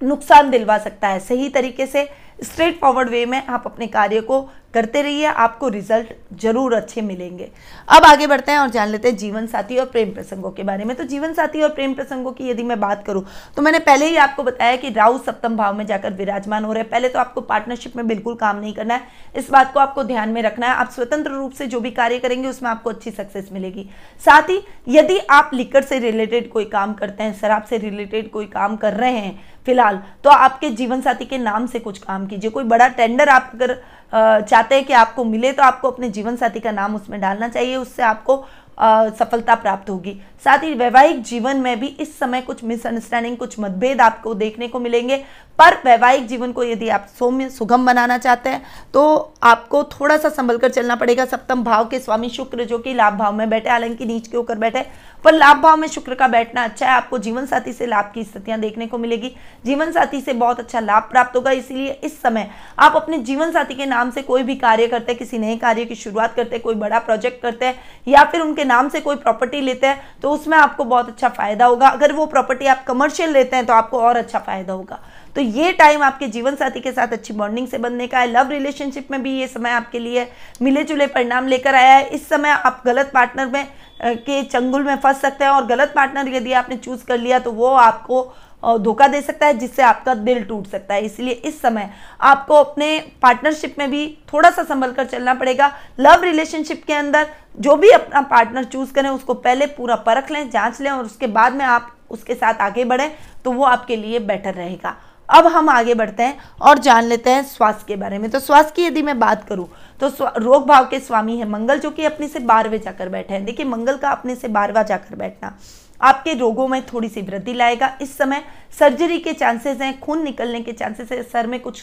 नुकसान 0.00 0.50
दिलवा 0.50 0.78
सकता 0.78 1.08
है। 1.08 1.18
सही 1.20 1.48
तरीके 1.48 1.86
से 1.86 2.08
स्ट्रेट 2.44 2.78
फॉरवर्ड 2.80 3.08
वे 3.08 3.24
में 3.26 3.42
आप 3.46 3.62
अपने 3.66 3.86
कार्य 3.86 4.20
को 4.20 4.40
करते 4.76 5.02
रहिए, 5.02 5.24
आपको 5.26 5.68
रिज़ल्ट 5.70 6.12
ज़रूर 6.40 6.74
अच्छे 6.74 7.02
मिलेंगे। 7.02 7.50
अब 7.88 8.04
आगे 8.04 8.26
बढ़ते 8.26 8.52
हैं 8.52 8.58
और 8.58 8.70
जान 8.70 8.88
लेते 8.88 9.08
हैं 9.08 9.16
जीवन 9.16 9.46
साथी 9.48 9.78
और 9.78 9.86
प्रेम 9.86 10.10
प्रसंगों 10.12 10.50
के 10.50 10.62
बारे 10.64 10.84
में। 10.84 10.94
तो 10.96 11.04
जीवन 11.06 11.32
साथी 11.34 11.62
और 11.62 11.68
प्रेम 11.70 11.94
प्रसंगों 11.94 12.32
की 12.32 12.48
यदि 12.50 12.62
मैं 12.64 12.78
बात 12.80 13.04
करूँ 13.06 13.24
तो 13.56 13.62
मैंने 13.62 13.78
पहले 13.80 14.06
ही 14.06 14.16
आपको 14.18 14.42
बताया 14.42 14.76
कि 14.76 14.90
राहु 14.92 15.18
सप्तम 15.20 15.56
भाव 15.56 15.74
में 15.74 15.84
जाकर 15.86 16.12
विराजमान 16.14 16.64
हो 16.64 16.72
रहे 16.72 16.82
हैं। 16.82 16.90
पहले 16.90 17.08
तो 17.08 17.18
आपको 17.18 17.40
पार्टनरशिप 17.42 17.96
में 17.96 18.06
बिल्कुल 18.06 18.34
काम 18.36 18.56
नहीं 18.56 18.74
करना 18.74 18.94
है। 18.94 19.02
इस 19.34 19.50
बात 19.50 19.72
को 19.72 19.80
आपको 19.80 20.04
ध्यान 20.04 20.28
में 20.28 20.42
रखना 20.42 20.66
है। 20.66 20.74
आप 20.74 20.90
स्वतंत्र 20.90 21.30
रूप 21.30 21.52
से 21.52 21.66
जो 21.66 21.80
भी 21.80 21.90
कार्य 21.92 22.18
करेंगे, 22.18 22.48
उसमें 22.48 22.70
आपको 22.70 22.90
अच्छी 22.90 23.10
सक्सेस 23.12 23.48
मिलेगी। 23.52 23.88
साथ 24.22 24.50
ही, 24.50 24.60
यदि 24.88 25.18
आप 25.30 25.50
लिकर 25.54 25.82
से 25.82 25.98
रिलेटेड 26.00 26.50
कोई 26.50 26.64
काम 26.66 26.94
करते 26.94 27.22
हैं, 27.22 27.34
शराब 27.34 27.62
से 27.64 27.78
रिलेटेड 27.78 28.30
कोई 28.30 28.46
काम 28.48 28.76
कर 28.76 28.94
रहे 28.94 29.12
हैं, 29.12 29.38
फ़िलहाल 29.66 30.00
तो 30.24 30.30
आपके 30.30 30.70
जीवन 30.72 31.00
साथी 31.00 31.24
के 31.24 31.38
नाम 31.40 31.66
से 31.66 31.78
कुछ 31.80 31.98
काम 31.98 32.26
कीजिए। 32.26 32.50
कोई 32.50 32.64
बड़ा 32.66 32.88
टेंडर 32.90 33.28
आप 33.28 33.50
अगर 33.54 33.74
चाहते 34.12 34.65
हैं 34.74 34.84
कि 34.84 34.92
आपको 34.92 35.24
मिले 35.24 35.52
तो 35.52 35.62
आपको 35.62 35.90
अपने 35.90 36.08
जीवन 36.10 36.36
साथी 36.36 36.60
का 36.60 36.70
नाम 36.70 36.94
उसमें 36.96 37.20
डालना 37.20 37.48
चाहिए। 37.48 37.76
उससे 37.76 38.02
आपको 38.02 38.44
सफलता 38.78 39.54
प्राप्त 39.54 39.90
होगी। 39.90 40.20
साथ 40.44 40.58
ही 40.58 40.74
वैवाहिक 40.74 41.22
जीवन 41.22 41.56
में 41.56 41.78
भी 41.80 41.86
इस 42.00 42.18
समय 42.18 42.40
कुछ 42.40 42.62
मिसअंडरस्टैंडिंग 42.64 43.36
कुछ 43.36 43.58
मतभेद 43.60 44.00
आपको 44.00 44.34
देखने 44.34 44.68
को 44.68 44.80
मिलेंगे। 44.80 45.24
पर 45.58 45.74
वैवाहिक 45.84 46.26
जीवन 46.26 46.50
को 46.52 46.64
यदि 46.64 46.88
आप 46.88 47.06
सौम्य, 47.18 47.48
सुगम 47.50 47.86
बनाना 47.86 48.16
चाहते 48.18 48.50
हैं 48.50 48.62
तो 48.94 49.34
आपको 49.42 49.82
थोड़ा 49.84 50.16
सा 50.16 50.28
संभल 50.28 50.58
कर 50.58 50.70
चलना 50.70 50.96
पड़ेगा। 50.96 51.24
सप्तम 51.24 51.62
भाव 51.64 51.86
के 51.88 51.98
स्वामी 51.98 52.28
शुक्र, 52.28 52.64
जो 52.64 52.78
कि 52.78 52.94
लाभ 52.94 53.14
भाव 53.14 53.32
में 53.32 53.48
बैठे, 53.50 53.70
हालाँकि 53.70 54.06
नीच 54.06 54.26
के 54.28 54.36
होकर 54.36 54.58
बैठे, 54.58 54.84
पर 55.24 55.32
लाभ 55.32 55.56
भाव 55.56 55.76
में 55.76 55.86
शुक्र 55.88 56.14
का 56.14 56.28
बैठना 56.28 56.64
अच्छा 56.64 56.86
है। 56.86 56.92
आपको 56.92 57.18
जीवन 57.18 57.46
साथी 57.46 57.72
से 57.72 57.86
लाभ 57.86 58.10
की 58.14 58.24
स्थितियाँ 58.24 58.58
देखने 58.60 58.86
को 58.86 58.98
मिलेगी। 58.98 59.34
जीवन 59.66 59.92
साथी 59.92 60.20
से 60.20 60.32
बहुत 60.34 60.60
अच्छा 60.60 60.80
लाभ 60.80 61.02
प्राप्त 61.02 61.36
होगा, 61.36 61.50
इसीलिए 61.50 61.92
इस 61.94 62.20
समय 62.22 62.50
आप 62.78 62.96
अपने 62.96 63.18
जीवन 63.20 63.52
साथी 63.52 63.74
के 63.74 63.86
नाम 63.86 64.10
से 64.10 64.22
कोई 64.22 64.42
भी 64.42 64.56
कार्य 64.56 64.86
करते 64.86 65.12
हैं, 65.12 65.18
किसी 65.18 65.38
नए 65.38 65.56
कार्य 65.56 65.84
की 65.84 65.94
शुरुआत 65.94 66.34
करते 66.34 66.56
हैं, 66.56 66.62
कोई 66.62 66.74
बड़ा 66.74 66.98
प्रोजेक्ट 66.98 67.42
करते 67.42 67.66
हैं, 67.66 67.78
या 68.08 68.24
फिर 68.24 68.40
उनके 68.40 68.64
नाम 68.66 68.88
से 68.88 69.00
कोई 69.00 69.16
प्रॉपर्टी 69.16 69.60
लेते 69.60 69.86
हैं 69.86 70.20
तो 70.22 70.30
उसमें 70.30 70.56
आपको 70.58 70.84
बहुत 70.84 71.08
अच्छा 71.08 71.28
फ़ायदा 71.30 71.66
होगा। 71.66 71.88
अगर 71.88 72.12
वो 72.12 72.26
प्रॉपर्टी 72.26 72.66
आप 72.66 72.84
कमर्शियल 72.86 73.32
लेते 73.32 73.56
हैं 73.56 73.66
तो 73.66 73.72
आपको 73.72 74.00
और 74.00 74.16
अच्छा 74.16 74.38
फ़ायदा 74.38 74.72
होगा। 74.72 74.98
तो 75.36 75.40
ये 75.40 75.72
टाइम 75.74 76.02
आपके 76.02 76.26
जीवन 76.28 76.54
साथी 76.56 76.80
के 76.80 76.92
साथ 76.92 77.12
अच्छी 77.12 77.34
बॉन्डिंग 77.34 77.66
से 77.68 77.78
बनने 77.78 78.06
का 78.06 78.18
है। 78.18 78.26
लव 78.28 78.50
रिलेशनशिप 78.50 79.10
में 79.10 79.22
भी 79.22 79.38
ये 79.38 79.46
समय 79.48 79.70
आपके 79.70 79.98
लिए 79.98 80.26
मिले 80.62 80.84
जुले 80.84 81.06
परिणाम 81.08 81.48
लेकर 81.48 81.74
आया 81.74 81.94
है। 81.94 82.08
इस 82.08 82.28
समय 82.28 82.50
आप 82.50 82.82
गलत 82.86 83.10
पार्टनर 83.14 83.46
में 83.48 83.66
के 84.02 84.42
चंगुल 84.44 84.82
में 84.84 84.96
फंस 84.96 85.20
सकते 85.20 85.44
हैं 85.44 85.50
और 85.50 85.66
गलत 85.66 85.92
पार्टनर 85.94 86.28
यदि 86.28 86.52
आपने 86.54 86.76
चूज़ 86.76 87.04
कर 87.06 87.18
लिया 87.18 87.38
तो 87.38 87.52
वो 87.52 87.66
आपको 87.66 88.22
धोखा 88.66 89.06
दे 89.08 89.20
सकता 89.20 89.46
है, 89.46 89.58
जिससे 89.58 89.82
आपका 89.82 90.14
दिल 90.14 90.42
टूट 90.44 90.66
सकता 90.66 90.94
है। 90.94 91.04
इसलिए 91.04 91.34
इस 91.34 91.60
समय 91.62 91.90
आपको 92.20 92.54
अपने 92.54 92.98
पार्टनरशिप 93.22 93.74
में 93.78 93.90
भी 93.90 94.06
थोड़ा 94.32 94.50
सा 94.50 94.62
संभल 94.64 94.92
कर 94.92 95.04
चलना 95.06 95.34
पड़ेगा। 95.34 95.72
लव 96.00 96.22
रिलेशनशिप 96.22 96.84
के 96.86 96.92
अंदर 96.92 97.26
जो 97.58 97.76
भी 97.76 97.90
अपना 97.90 98.20
पार्टनर 98.22 98.64
चूज़ 98.64 98.92
करें, 98.92 99.08
उसको 99.08 99.34
पहले 99.34 99.66
पूरा 99.68 99.96
परख 99.96 100.30
लें, 100.30 100.48
जाँच 100.50 100.80
लें 100.80 100.90
और 100.90 101.04
उसके 101.04 101.26
बाद 101.28 101.52
में 101.52 101.64
आप 101.64 101.92
उसके 102.10 102.34
साथ 102.34 102.60
आगे 102.60 102.84
बढ़ें 102.84 103.10
तो 103.44 103.52
वो 103.52 103.64
आपके 103.64 103.96
लिए 103.96 104.18
बेटर 104.20 104.54
रहेगा। 104.54 104.94
अब 105.28 105.46
हम 105.46 105.68
आगे 105.68 105.94
बढ़ते 105.94 106.22
हैं 106.22 106.38
और 106.60 106.78
जान 106.78 107.04
लेते 107.04 107.30
हैं 107.30 107.42
स्वास्थ्य 107.44 107.84
के 107.88 107.96
बारे 107.96 108.18
में। 108.18 108.28
तो 108.30 108.38
स्वास्थ्य 108.40 108.72
की 108.76 108.84
यदि 108.84 109.02
मैं 109.02 109.18
बात 109.18 109.48
करूँ 109.48 109.68
तो 110.00 110.08
रोग 110.38 110.66
भाव 110.66 110.86
के 110.86 111.00
स्वामी 111.00 111.36
है 111.36 111.48
मंगल, 111.48 111.78
जो 111.78 111.90
कि 111.90 112.04
अपने 112.04 112.28
से 112.28 112.38
बारहवें 112.40 112.80
जाकर 112.80 113.08
बैठे 113.08 113.34
हैं। 113.34 113.44
देखिए, 113.44 113.66
मंगल 113.66 113.96
का 113.96 114.10
अपने 114.10 114.34
से 114.34 114.48
बारहवा 114.48 114.82
जाकर 114.82 115.16
बैठना 115.16 115.56
आपके 116.00 116.32
रोगों 116.34 116.66
में 116.68 116.80
थोड़ी 116.86 117.08
सी 117.08 117.20
वृद्धि 117.22 117.52
लाएगा। 117.52 117.90
इस 118.02 118.16
समय 118.18 118.42
सर्जरी 118.78 119.18
के 119.18 119.32
चांसेस 119.32 119.80
हैं, 119.80 119.98
खून 120.00 120.22
निकलने 120.24 120.60
के 120.60 120.72
चांसेस 120.72 121.12
है, 121.12 121.22
सर 121.22 121.46
में 121.46 121.58
कुछ 121.60 121.82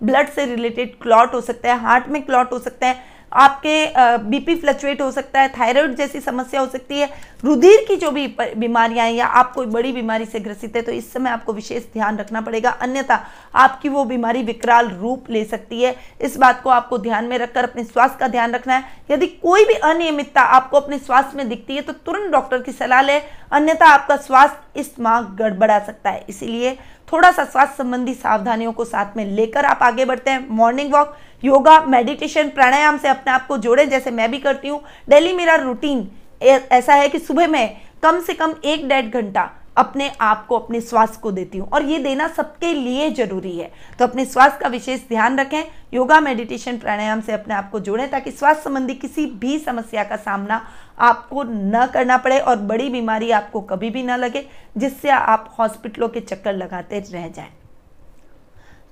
ब्लड 0.00 0.28
से 0.28 0.44
रिलेटेड 0.46 0.98
क्लॉट 1.02 1.34
हो 1.34 1.40
सकता 1.40 1.72
है, 1.72 1.80
हार्ट 1.80 2.08
में 2.08 2.22
क्लॉट 2.22 2.52
हो 2.52 2.58
सकता 2.58 2.86
है 2.86 3.12
आपके 3.34 3.86
बीपी 4.20 4.54
फ्लक्चुएट 4.56 5.00
हो 5.02 5.10
सकता 5.10 5.40
है 5.40 5.48
थायराइड 5.50 5.94
जैसी 5.96 6.20
समस्या 6.20 6.60
हो 6.60 6.66
सकती 6.66 6.98
है, 6.98 7.08
रुधिर 7.44 7.84
की 7.88 7.96
जो 7.96 8.10
भी 8.10 8.26
बीमारियाँ 8.38 9.06
हैं 9.06 9.14
या 9.14 9.26
आप 9.26 9.52
कोई 9.52 9.66
बड़ी 9.68 9.92
बीमारी 9.92 10.24
से 10.26 10.40
ग्रसित 10.40 10.76
है 10.76 10.82
तो 10.82 10.92
इस 10.92 11.12
समय 11.12 11.30
आपको 11.30 11.52
विशेष 11.52 11.82
ध्यान 11.92 12.18
रखना 12.18 12.40
पड़ेगा, 12.40 12.70
अन्यथा 12.70 13.20
आपकी 13.54 13.88
वो 13.88 14.04
बीमारी 14.04 14.42
विकराल 14.42 14.88
रूप 14.90 15.30
ले 15.30 15.44
सकती 15.44 15.82
है। 15.82 15.94
इस 16.20 16.36
बात 16.36 16.62
को 16.62 16.70
आपको 16.70 16.98
ध्यान 16.98 17.24
में 17.24 17.36
रखकर 17.38 17.64
अपने 17.64 17.84
स्वास्थ्य 17.84 18.18
का 18.20 18.28
ध्यान 18.28 18.54
रखना 18.54 18.74
है। 18.74 19.02
यदि 19.10 19.26
कोई 19.26 19.64
भी 19.64 19.74
अनियमितता 19.74 20.40
आपको 20.40 20.76
अपने 20.76 20.98
स्वास्थ्य 20.98 21.36
में 21.36 21.48
दिखती 21.48 21.76
है 21.76 21.82
तो 21.82 21.92
तुरंत 21.94 22.32
डॉक्टर 22.32 22.58
की 22.58 22.72
सलाह 22.72 23.02
ले, 23.02 23.18
अन्यथा 23.52 23.86
आपका 23.86 24.16
स्वास्थ्य 24.18 24.80
इस 24.80 24.98
माह 25.00 25.20
गड़बड़ा 25.34 25.78
सकता 25.78 26.10
है। 26.10 26.24
इसीलिए 26.28 26.76
थोड़ा 27.08 27.30
सा 27.32 27.44
स्वास्थ्य 27.44 27.76
संबंधी 27.76 28.14
सावधानियों 28.14 28.72
को 28.72 28.84
साथ 28.84 29.16
में 29.16 29.24
लेकर 29.26 29.64
आप 29.64 29.82
आगे 29.82 30.04
बढ़ते 30.04 30.30
हैं। 30.30 30.46
Morning 30.50 30.92
walk 30.92 31.16
yoga 31.42 31.80
meditation 31.80 32.48
pranayama 32.50 32.98
से 32.98 33.08
अपने 33.08 33.32
आप 33.32 33.46
को 33.46 33.58
जोड़े, 33.58 33.86
जैसे 33.86 34.10
मैं 34.10 34.30
भी 34.30 34.38
करती 34.38 34.68
हूँ। 34.68 34.80
डेली 35.08 35.32
मेरा 35.32 35.54
रूटीन 35.56 36.08
ऐसा 36.42 36.94
है 36.94 37.08
कि 37.08 37.18
सुबह 37.18 37.48
में 37.48 37.76
कम 38.02 38.20
से 38.20 38.34
कम 38.34 38.54
एक 38.64 38.88
डेढ़ 38.88 39.06
घंटा 39.06 39.50
अपने 39.76 40.10
आप 40.20 40.44
को, 40.46 40.58
अपने 40.58 40.80
स्वास्थ्य 40.80 41.18
को 41.22 41.30
देती 41.32 41.58
हूँ। 41.58 41.68
और 41.68 41.82
ये 41.82 41.98
देना 41.98 42.26
सबके 42.28 42.72
लिए 42.74 43.10
ज़रूरी 43.10 43.56
है। 43.58 43.70
तो 43.98 44.04
अपने 44.04 44.24
स्वास्थ्य 44.24 44.58
का 44.60 44.68
विशेष 44.68 45.00
ध्यान 45.08 45.38
रखें। 45.40 45.62
योगा 45.94 46.20
मेडिटेशन 46.20 46.76
प्राणायाम 46.78 47.20
से 47.20 47.32
अपने 47.32 47.54
आप 47.54 47.70
को 47.70 47.80
जोड़ें, 47.80 48.08
ताकि 48.10 48.30
स्वास्थ्य 48.30 48.62
संबंधी 48.64 48.94
किसी 48.94 49.26
भी 49.26 49.58
समस्या 49.58 50.04
का 50.04 50.16
सामना 50.16 50.60
आपको 50.98 51.42
न 51.42 51.86
करना 51.86 52.16
पड़े 52.16 52.38
और 52.38 52.56
बड़ी 52.56 52.88
बीमारी 52.88 53.30
आपको 53.30 53.60
कभी 53.60 53.90
भी 53.90 54.02
ना 54.02 54.16
लगे, 54.16 54.46
जिससे 54.76 55.10
आप 55.10 55.54
हॉस्पिटलों 55.58 56.08
के 56.08 56.20
चक्कर 56.20 56.52
लगाते 56.52 56.98
रह 57.12 57.28
जाएँ। 57.28 57.52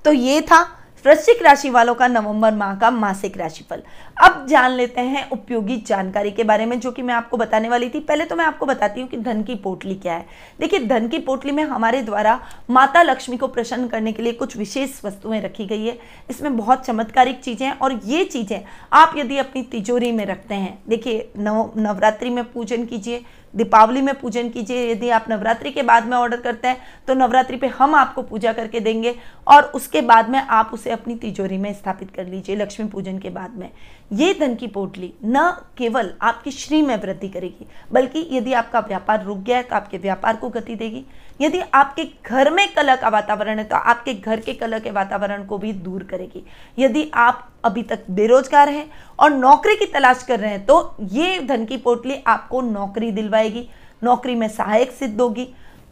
तो 0.05 0.13
ये 0.13 0.41
था 0.41 0.63
वृश्चिक 1.05 1.43
राशि 1.43 1.71
वालों 1.71 1.95
का 1.95 2.07
नवंबर 2.09 2.55
माह 2.55 2.75
का 2.75 2.91
मासिक 2.91 3.37
राशिफल। 3.37 3.83
अब 4.23 4.45
जान 4.49 4.71
लेते 4.71 5.01
हैं 5.01 5.29
उपयोगी 5.31 5.77
जानकारी 5.79 6.31
के 6.31 6.45
बारे 6.45 6.67
में, 6.67 6.79
जो 6.81 6.91
कि 6.93 7.03
मैं 7.03 7.15
आपको 7.15 7.37
बताने 7.37 7.69
वाली 7.69 7.89
थी। 7.91 8.01
पहले 8.01 8.25
तो 8.25 8.37
मैं 8.37 8.45
आपको 8.45 8.67
बताती 8.67 9.01
हूँ 9.01 9.09
कि 9.09 9.17
धन 9.19 9.43
की 9.43 9.55
पोटली 9.57 9.95
क्या 9.97 10.15
है। 10.15 10.27
देखिए, 10.61 10.81
धन 10.81 11.09
की 11.09 11.19
पोटली 11.21 11.53
में 11.53 11.63
हमारे 11.65 12.03
द्वारा 12.03 12.39
माता 12.71 13.03
लक्ष्मी 13.03 13.37
को 13.37 13.49
प्रसन्न 13.49 13.89
करने 13.89 14.13
के 14.13 14.23
लिए 14.23 14.33
कुछ 14.35 14.57
विशेष 14.57 15.05
वस्तुएँ 15.05 15.41
रखी 15.41 15.67
गई 15.67 15.87
है। 15.87 15.99
इसमें 16.31 16.57
बहुत 16.57 16.87
चमत्कारिक 16.87 17.41
चीज़ें 17.41 17.67
हैं 17.67 17.77
और 17.77 18.01
ये 18.05 18.25
चीज़ें 18.25 18.61
आप 18.93 19.15
यदि 19.17 19.39
अपनी 19.39 19.63
तिजोरी 19.65 20.13
में 20.13 20.25
रखते 20.27 20.55
हैं, 20.55 20.79
देखिए, 20.89 21.31
नव, 21.39 21.71
नवरात्रि 21.79 22.31
में 22.31 22.45
पूजन 22.45 22.85
कीजिए, 22.87 23.25
दीपावली 23.55 24.01
में 24.01 24.15
पूजन 24.15 24.49
कीजिए, 24.49 24.91
यदि 24.91 25.09
आप 25.11 25.25
नवरात्रि 25.31 25.71
के 25.71 25.83
बाद 25.83 26.07
में 26.07 26.17
ऑर्डर 26.17 26.41
करते 26.41 26.69
हैं 26.69 26.77
तो 27.09 27.15
नवरात्रि 27.15 27.57
पे 27.57 27.67
हम 27.69 27.95
आपको 27.95 28.23
पूजा 28.23 28.53
करके 28.53 28.81
देंगे 28.81 29.15
और 29.47 29.63
उसके 29.75 30.01
बाद 30.03 30.29
में 30.29 30.39
आप 30.41 30.71
उसे 30.75 30.91
अपनी 30.91 31.15
तिजोरी 31.17 31.59
में 31.59 31.73
स्थापित 31.75 32.11
कर 32.11 32.27
लीजिए, 32.27 32.57
लक्ष्मी 32.57 32.87
पूजन 32.89 33.19
के 33.19 33.31
बाद 33.31 33.59
में। 33.59 33.71
ये 34.13 34.33
धन 34.35 34.55
की 34.55 34.67
पोटली 34.67 35.13
न 35.25 35.51
केवल 35.79 36.13
आपकी 36.23 36.51
श्री 36.51 36.81
में 36.83 36.97
वृद्धि 36.97 37.29
करेगी, 37.29 37.67
बल्कि 37.93 38.29
यदि 38.33 38.53
आपका 38.53 38.81
व्यापार 38.81 39.25
रुक 39.25 39.39
गया 39.39 39.57
है 39.57 39.63
तो 39.63 39.77
आपके 39.77 39.99
व्यापार 39.99 40.37
को 40.37 40.49
गति 40.49 40.75
देगी। 40.75 41.05
यदि 41.41 41.61
आपके 41.75 42.05
घर 42.27 42.51
में 42.51 42.67
कलह 42.75 42.97
का 42.97 43.09
वातावरण 43.09 43.59
है 43.59 43.65
तो 43.65 43.77
आपके 43.77 44.15
घर 44.15 44.41
के 44.41 44.55
कलह 44.55 44.79
के 44.79 44.91
वातावरण 44.91 45.45
को 45.45 45.59
भी 45.59 45.73
दूर 45.73 46.03
करेगी। 46.03 46.45
यदि 46.79 47.11
आप 47.15 47.49
अभी 47.65 47.83
तक 47.83 48.05
बेरोजगार 48.11 48.69
हैं 48.69 48.87
और 49.19 49.31
नौकरी 49.31 49.77
की 49.77 49.87
तलाश 49.87 50.23
कर 50.23 50.41
रहे 50.41 50.51
हैं 50.51 50.65
तो 50.67 50.97
ये 51.13 51.39
धन 51.41 51.65
की 51.65 51.77
पोटली 51.79 52.23
आपको 52.27 52.61
नौकरी 52.63 53.11
दिलवाएगी, 53.13 53.69
नौकरी 54.03 54.35
में 54.35 54.49
सहायक 54.49 54.93
सिद्ध 54.93 55.21
होगी। 55.21 55.49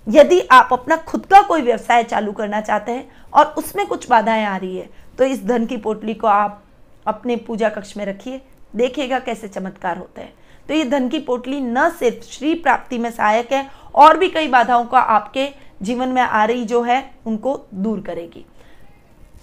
यदि 0.06 0.40
आप 0.50 0.68
अपना 0.72 0.96
खुद 0.98 1.26
का 1.26 1.40
कोई 1.42 1.62
व्यवसाय 1.62 2.02
चालू 2.04 2.32
करना 2.32 2.60
चाहते 2.60 2.92
हैं 2.92 3.10
और 3.32 3.54
उसमें 3.58 3.86
कुछ 3.86 4.08
बाधाएँ 4.10 4.44
आ 4.44 4.56
रही 4.56 4.76
है 4.76 4.88
तो 5.18 5.24
इस 5.24 5.44
धन 5.46 5.66
की 5.66 5.76
पोटली 5.76 6.14
को 6.14 6.26
आप 6.26 6.62
अपने 7.06 7.36
पूजा 7.38 7.68
कक्ष 7.68 7.96
में 7.96 8.04
रखिए, 8.06 8.40
देखिएगा 8.76 9.18
कैसे 9.18 9.48
चमत्कार 9.48 9.98
होता 9.98 10.22
है। 10.22 10.32
तो 10.68 10.74
ये 10.74 10.84
धन 10.84 11.08
की 11.08 11.18
पोटली 11.20 11.60
न 11.60 11.88
सिर्फ़ 11.90 12.24
श्री 12.26 12.54
प्राप्ति 12.56 12.98
में 12.98 13.10
सहायक 13.10 13.52
है, 13.52 13.66
और 13.94 14.16
भी 14.18 14.28
कई 14.28 14.48
बाधाओं 14.48 14.84
का 14.84 15.00
आपके 15.00 15.48
जीवन 15.82 16.08
में 16.08 16.22
आ 16.22 16.44
रही 16.44 16.64
जो 16.64 16.82
है, 16.82 17.04
उनको 17.26 17.60
दूर 17.74 18.00
करेगी। 18.00 18.44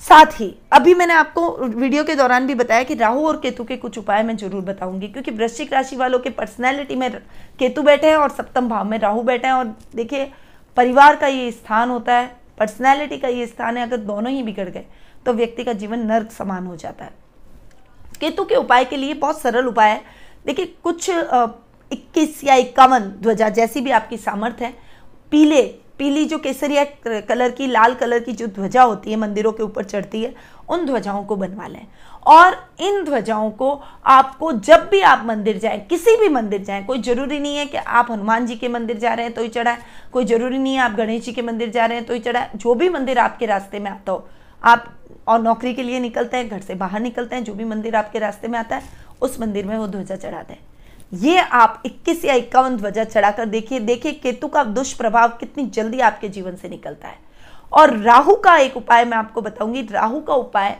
साथ 0.03 0.39
ही, 0.39 0.53
अभी 0.73 0.93
मैंने 0.93 1.13
आपको 1.13 1.49
वीडियो 1.59 2.03
के 2.03 2.15
दौरान 2.15 2.47
भी 2.47 2.55
बताया 2.55 2.83
कि 2.83 2.95
राहु 2.95 3.25
और 3.27 3.37
केतु 3.37 3.63
के 3.63 3.77
कुछ 3.77 3.97
उपाय 3.97 4.23
मैं 4.23 4.35
ज़रूर 4.37 4.61
बताऊँगी, 4.63 5.07
क्योंकि 5.07 5.31
वृश्चिक 5.31 5.73
राशि 5.73 5.95
वालों 5.95 6.19
के 6.19 6.29
पर्सनैलिटी 6.31 6.95
में 6.95 7.11
केतु 7.59 7.83
बैठे 7.83 8.09
हैं 8.09 8.17
और 8.17 8.29
सप्तम 8.31 8.69
भाव 8.69 8.85
में 8.85 8.97
राहु 8.99 9.21
बैठे 9.23 9.47
हैं, 9.47 9.53
और 9.53 9.75
देखिए, 9.95 10.31
परिवार 10.77 11.15
का 11.15 11.27
ये 11.27 11.51
स्थान 11.51 11.89
होता 11.89 12.13
है 12.13 12.35
पर्सनैलिटी 12.59 13.17
का 13.17 13.27
ये 13.27 13.45
स्थान 13.47 13.77
है, 13.77 13.83
अगर 13.83 13.97
दोनों 13.97 14.31
ही 14.31 14.43
बिगड़ 14.43 14.69
गए 14.69 14.85
तो 15.25 15.33
व्यक्ति 15.33 15.63
का 15.63 15.73
जीवन 15.73 16.05
नर्क 16.05 16.31
समान 16.31 16.65
हो 16.65 16.75
जाता 16.75 17.05
है। 17.05 17.11
केतु 18.19 18.43
के 18.43 18.55
उपाय 18.55 18.85
के 18.85 18.97
लिए 18.97 19.13
बहुत 19.15 19.41
सरल 19.41 19.67
उपाय 19.67 19.89
है। 19.89 20.01
देखिए, 20.45 20.65
कुछ 20.83 21.09
इक्कीस 21.09 22.43
या 22.43 22.55
इक्यावन 22.55 23.11
ध्वजा 23.21 23.49
जैसी 23.51 23.81
भी 23.81 23.91
आपकी 23.91 24.17
सामर्थ्य 24.17 24.65
है। 24.65 24.73
पीले, 25.31 25.61
पीली 25.99 26.25
जो 26.25 26.37
केसरिया 26.39 26.83
कलर 27.21 27.51
की, 27.51 27.67
लाल 27.67 27.93
कलर 27.95 28.19
की 28.19 28.31
जो 28.31 28.47
ध्वजा 28.47 28.83
होती 28.83 29.11
है, 29.11 29.17
मंदिरों 29.17 29.51
के 29.51 29.63
ऊपर 29.63 29.83
चढ़ती 29.83 30.21
है, 30.23 30.33
उन 30.69 30.85
ध्वजाओं 30.85 31.23
को 31.25 31.35
बनवा 31.35 31.67
लें। 31.67 31.85
और 32.25 32.55
इन 32.79 33.03
ध्वजाओं 33.03 33.49
को 33.51 33.69
आपको 34.05 34.51
जब 34.53 34.87
भी 34.91 35.01
आप 35.01 35.23
मंदिर 35.25 35.57
जाएँ, 35.57 35.79
किसी 35.79 36.15
भी 36.17 36.29
मंदिर 36.29 36.63
जाएँ, 36.63 36.83
कोई 36.85 37.01
ज़रूरी 37.01 37.39
नहीं 37.39 37.57
है 37.57 37.65
कि 37.65 37.77
आप 37.77 38.11
हनुमान 38.11 38.45
जी 38.47 38.55
के 38.55 38.67
मंदिर 38.69 38.97
जा 38.97 39.13
रहे 39.13 39.25
हैं 39.25 39.33
तो 39.35 39.41
ही 39.41 39.49
चढ़ाएँ, 39.49 39.77
कोई 40.13 40.25
ज़रूरी 40.25 40.57
नहीं 40.57 40.73
है 40.75 40.81
आप 40.81 40.95
गणेश 40.95 41.23
जी 41.25 41.33
के 41.33 41.41
मंदिर 41.41 41.69
जा 41.71 41.85
रहे 41.85 41.97
हैं 41.97 42.05
तो 42.07 42.13
ही 42.13 42.19
चढ़ाएँ, 42.19 42.49
जो 42.55 42.73
भी 42.75 42.89
मंदिर 42.89 43.19
आपके 43.19 43.45
रास्ते 43.45 43.79
में 43.79 43.89
आता 43.91 44.11
हो 44.11 44.27
आप 44.61 44.93
और 45.27 45.41
नौकरी 45.41 45.73
के 45.73 45.83
लिए 45.83 45.99
निकलते 45.99 46.37
हैं, 46.37 46.47
घर 46.49 46.61
से 46.61 46.75
बाहर 46.75 46.99
निकलते 46.99 47.35
हैं, 47.35 47.43
जो 47.43 47.53
भी 47.53 47.63
मंदिर 47.63 47.95
आपके 47.95 48.19
रास्ते 48.19 48.47
में 48.47 48.57
आता 48.59 48.75
है, 48.75 48.83
उस 49.21 49.39
मंदिर 49.39 49.65
में 49.65 49.77
वो 49.77 49.87
ध्वजा 49.87 50.15
चढ़ाते 50.15 50.53
हैं। 50.53 50.65
ये 51.13 51.37
आप 51.37 51.81
21 51.85 52.25
या 52.25 52.33
इक्यावन 52.33 52.75
ध्वजा 52.77 53.03
चढ़ाकर 53.03 53.45
देखिए 53.45 53.79
देखिए 53.79 54.11
केतु 54.13 54.47
का 54.47 54.63
दुष्प्रभाव 54.63 55.29
कितनी 55.29 55.65
जल्दी 55.65 55.99
आपके 55.99 56.29
जीवन 56.29 56.55
से 56.55 56.69
निकलता 56.69 57.07
है। 57.07 57.19
और 57.71 57.97
राहु 57.97 58.35
का 58.35 58.55
एक 58.57 58.77
उपाय 58.77 59.05
मैं 59.05 59.17
आपको 59.17 59.41
बताऊँगी, 59.41 59.81
राहु 59.81 60.19
का 60.21 60.33
उपाय, 60.33 60.77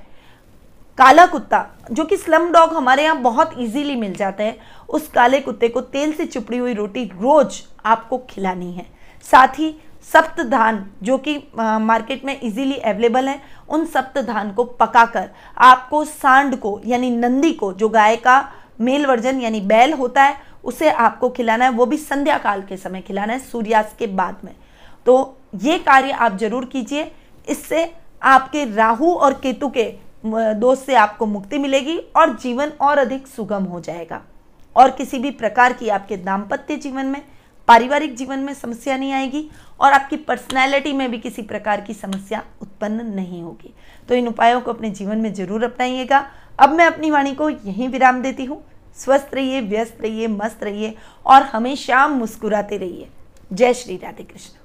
काला 0.98 1.26
कुत्ता, 1.26 1.66
जो 1.92 2.04
कि 2.04 2.18
स्लम 2.18 2.52
डॉग 2.52 2.74
हमारे 2.74 3.04
यहाँ 3.04 3.22
बहुत 3.22 3.54
इजीली 3.60 3.96
मिल 3.96 4.14
जाते 4.16 4.44
हैं, 4.44 4.58
उस 4.90 5.08
काले 5.08 5.40
कुत्ते 5.40 5.68
को 5.70 5.82
तेल 5.82 6.14
से 6.14 6.26
चुपड़ी 6.26 6.58
हुई 6.58 6.74
रोटी 6.74 7.04
रोज 7.06 7.62
आपको 7.86 8.18
खिलानी 8.30 8.72
है। 8.72 8.86
साथ 9.26 9.60
ही 9.60 9.76
सप्त 10.08 10.42
धान, 10.42 10.86
जो 11.04 11.18
कि 11.18 11.38
मार्केट 11.56 12.24
में 12.26 12.40
इजीली 12.42 12.76
अवेलेबल 12.76 13.28
है, 13.28 13.40
उन 13.70 13.86
सप्त 13.86 14.18
धान 14.20 14.52
को 14.52 14.64
पकाकर 14.64 15.30
आपको 15.58 16.04
सांड 16.06 16.56
को, 16.56 16.80
यानी 16.86 17.10
नंदी 17.12 17.52
को, 17.54 17.72
जो 17.74 17.90
गाय 17.90 18.16
का 18.18 18.40
मेल 18.82 19.06
वर्जन, 19.06 19.42
यानी 19.42 19.62
बैल 19.64 19.94
होता 19.94 20.24
है, 20.24 20.36
उसे 20.64 20.90
आपको 20.90 21.30
खिलाना 21.30 21.66
है। 21.66 21.72
वो 21.72 21.86
भी 21.86 21.98
संध्या 21.98 22.38
काल 22.38 22.62
के 22.62 22.78
समय 22.78 23.02
खिलाना 23.02 23.34
है, 23.34 23.40
सूर्यास्त 23.42 23.96
के 24.00 24.08
बाद 24.08 24.38
में। 24.44 24.56
तो 25.06 25.38
ये 25.56 25.78
कार्य 25.80 26.12
आप 26.12 26.38
ज़रूर 26.38 26.66
कीजिए। 26.66 27.12
इससे 27.48 27.92
आपके 28.22 28.66
राहु 28.66 29.12
और 29.12 29.34
केतु 29.34 29.70
के 29.70 29.84
दोष 30.26 30.80
से 30.80 30.96
आपको 30.96 31.26
मुक्ति 31.26 31.58
मिलेगी 31.58 31.98
और 32.16 32.36
जीवन 32.38 32.72
और 32.82 32.98
अधिक 32.98 33.28
सुगम 33.28 33.64
हो 33.64 33.80
जाएगा। 33.80 34.22
और 34.76 34.92
किसी 34.92 35.20
भी 35.20 35.32
प्रकार 35.34 35.74
की 35.74 35.90
आपके 35.90 36.18
दाम्पत्य 36.18 36.76
जीवन 36.78 37.06
में 37.06 37.22
पारिवारिक 37.68 38.16
जीवन 38.16 38.40
में 38.40 38.54
समस्या 38.54 38.98
नहीं 38.98 39.12
आएगी 39.12 39.50
और 39.80 39.94
आपकी 39.94 40.18
पर्सनैलिटी 40.18 40.94
में 40.94 41.10
भी 41.12 41.18
किसी 41.18 41.42
प्रकार 41.42 41.82
की 41.82 41.94
समस्या 41.94 42.44
उत्पन्न 42.62 43.06
नहीं 43.06 43.42
होगी। 43.44 43.74
तो 44.10 44.16
इन 44.16 44.28
उपायों 44.28 44.62
को 44.62 44.74
अपने 44.74 44.90
जीवन 44.90 45.18
में 45.18 45.34
ज़रूर 45.34 45.64
अपनाइएगा। 45.64 46.26
अब 46.60 46.70
मैं 46.70 46.86
अपनी 46.86 47.12
वाणी 47.12 47.34
को 47.36 47.50
यहीं 47.50 47.90
विराम 47.90 48.22
देती 48.22 48.46
हूँ। 48.46 48.64
स्वस्थ 48.98 49.34
रहिए, 49.34 49.62
व्यस्त 49.62 49.98
रहिए, 50.02 50.28
मस्त 50.28 50.64
रहिए 50.64 50.96
और 51.26 51.44
हमेशा 51.44 52.08
मुस्कुराते 52.08 52.78
रहिए। 52.78 53.08
जय 53.52 53.74
श्री 53.74 53.98
राधे 53.98 54.24
कृष्ण। 54.24 54.56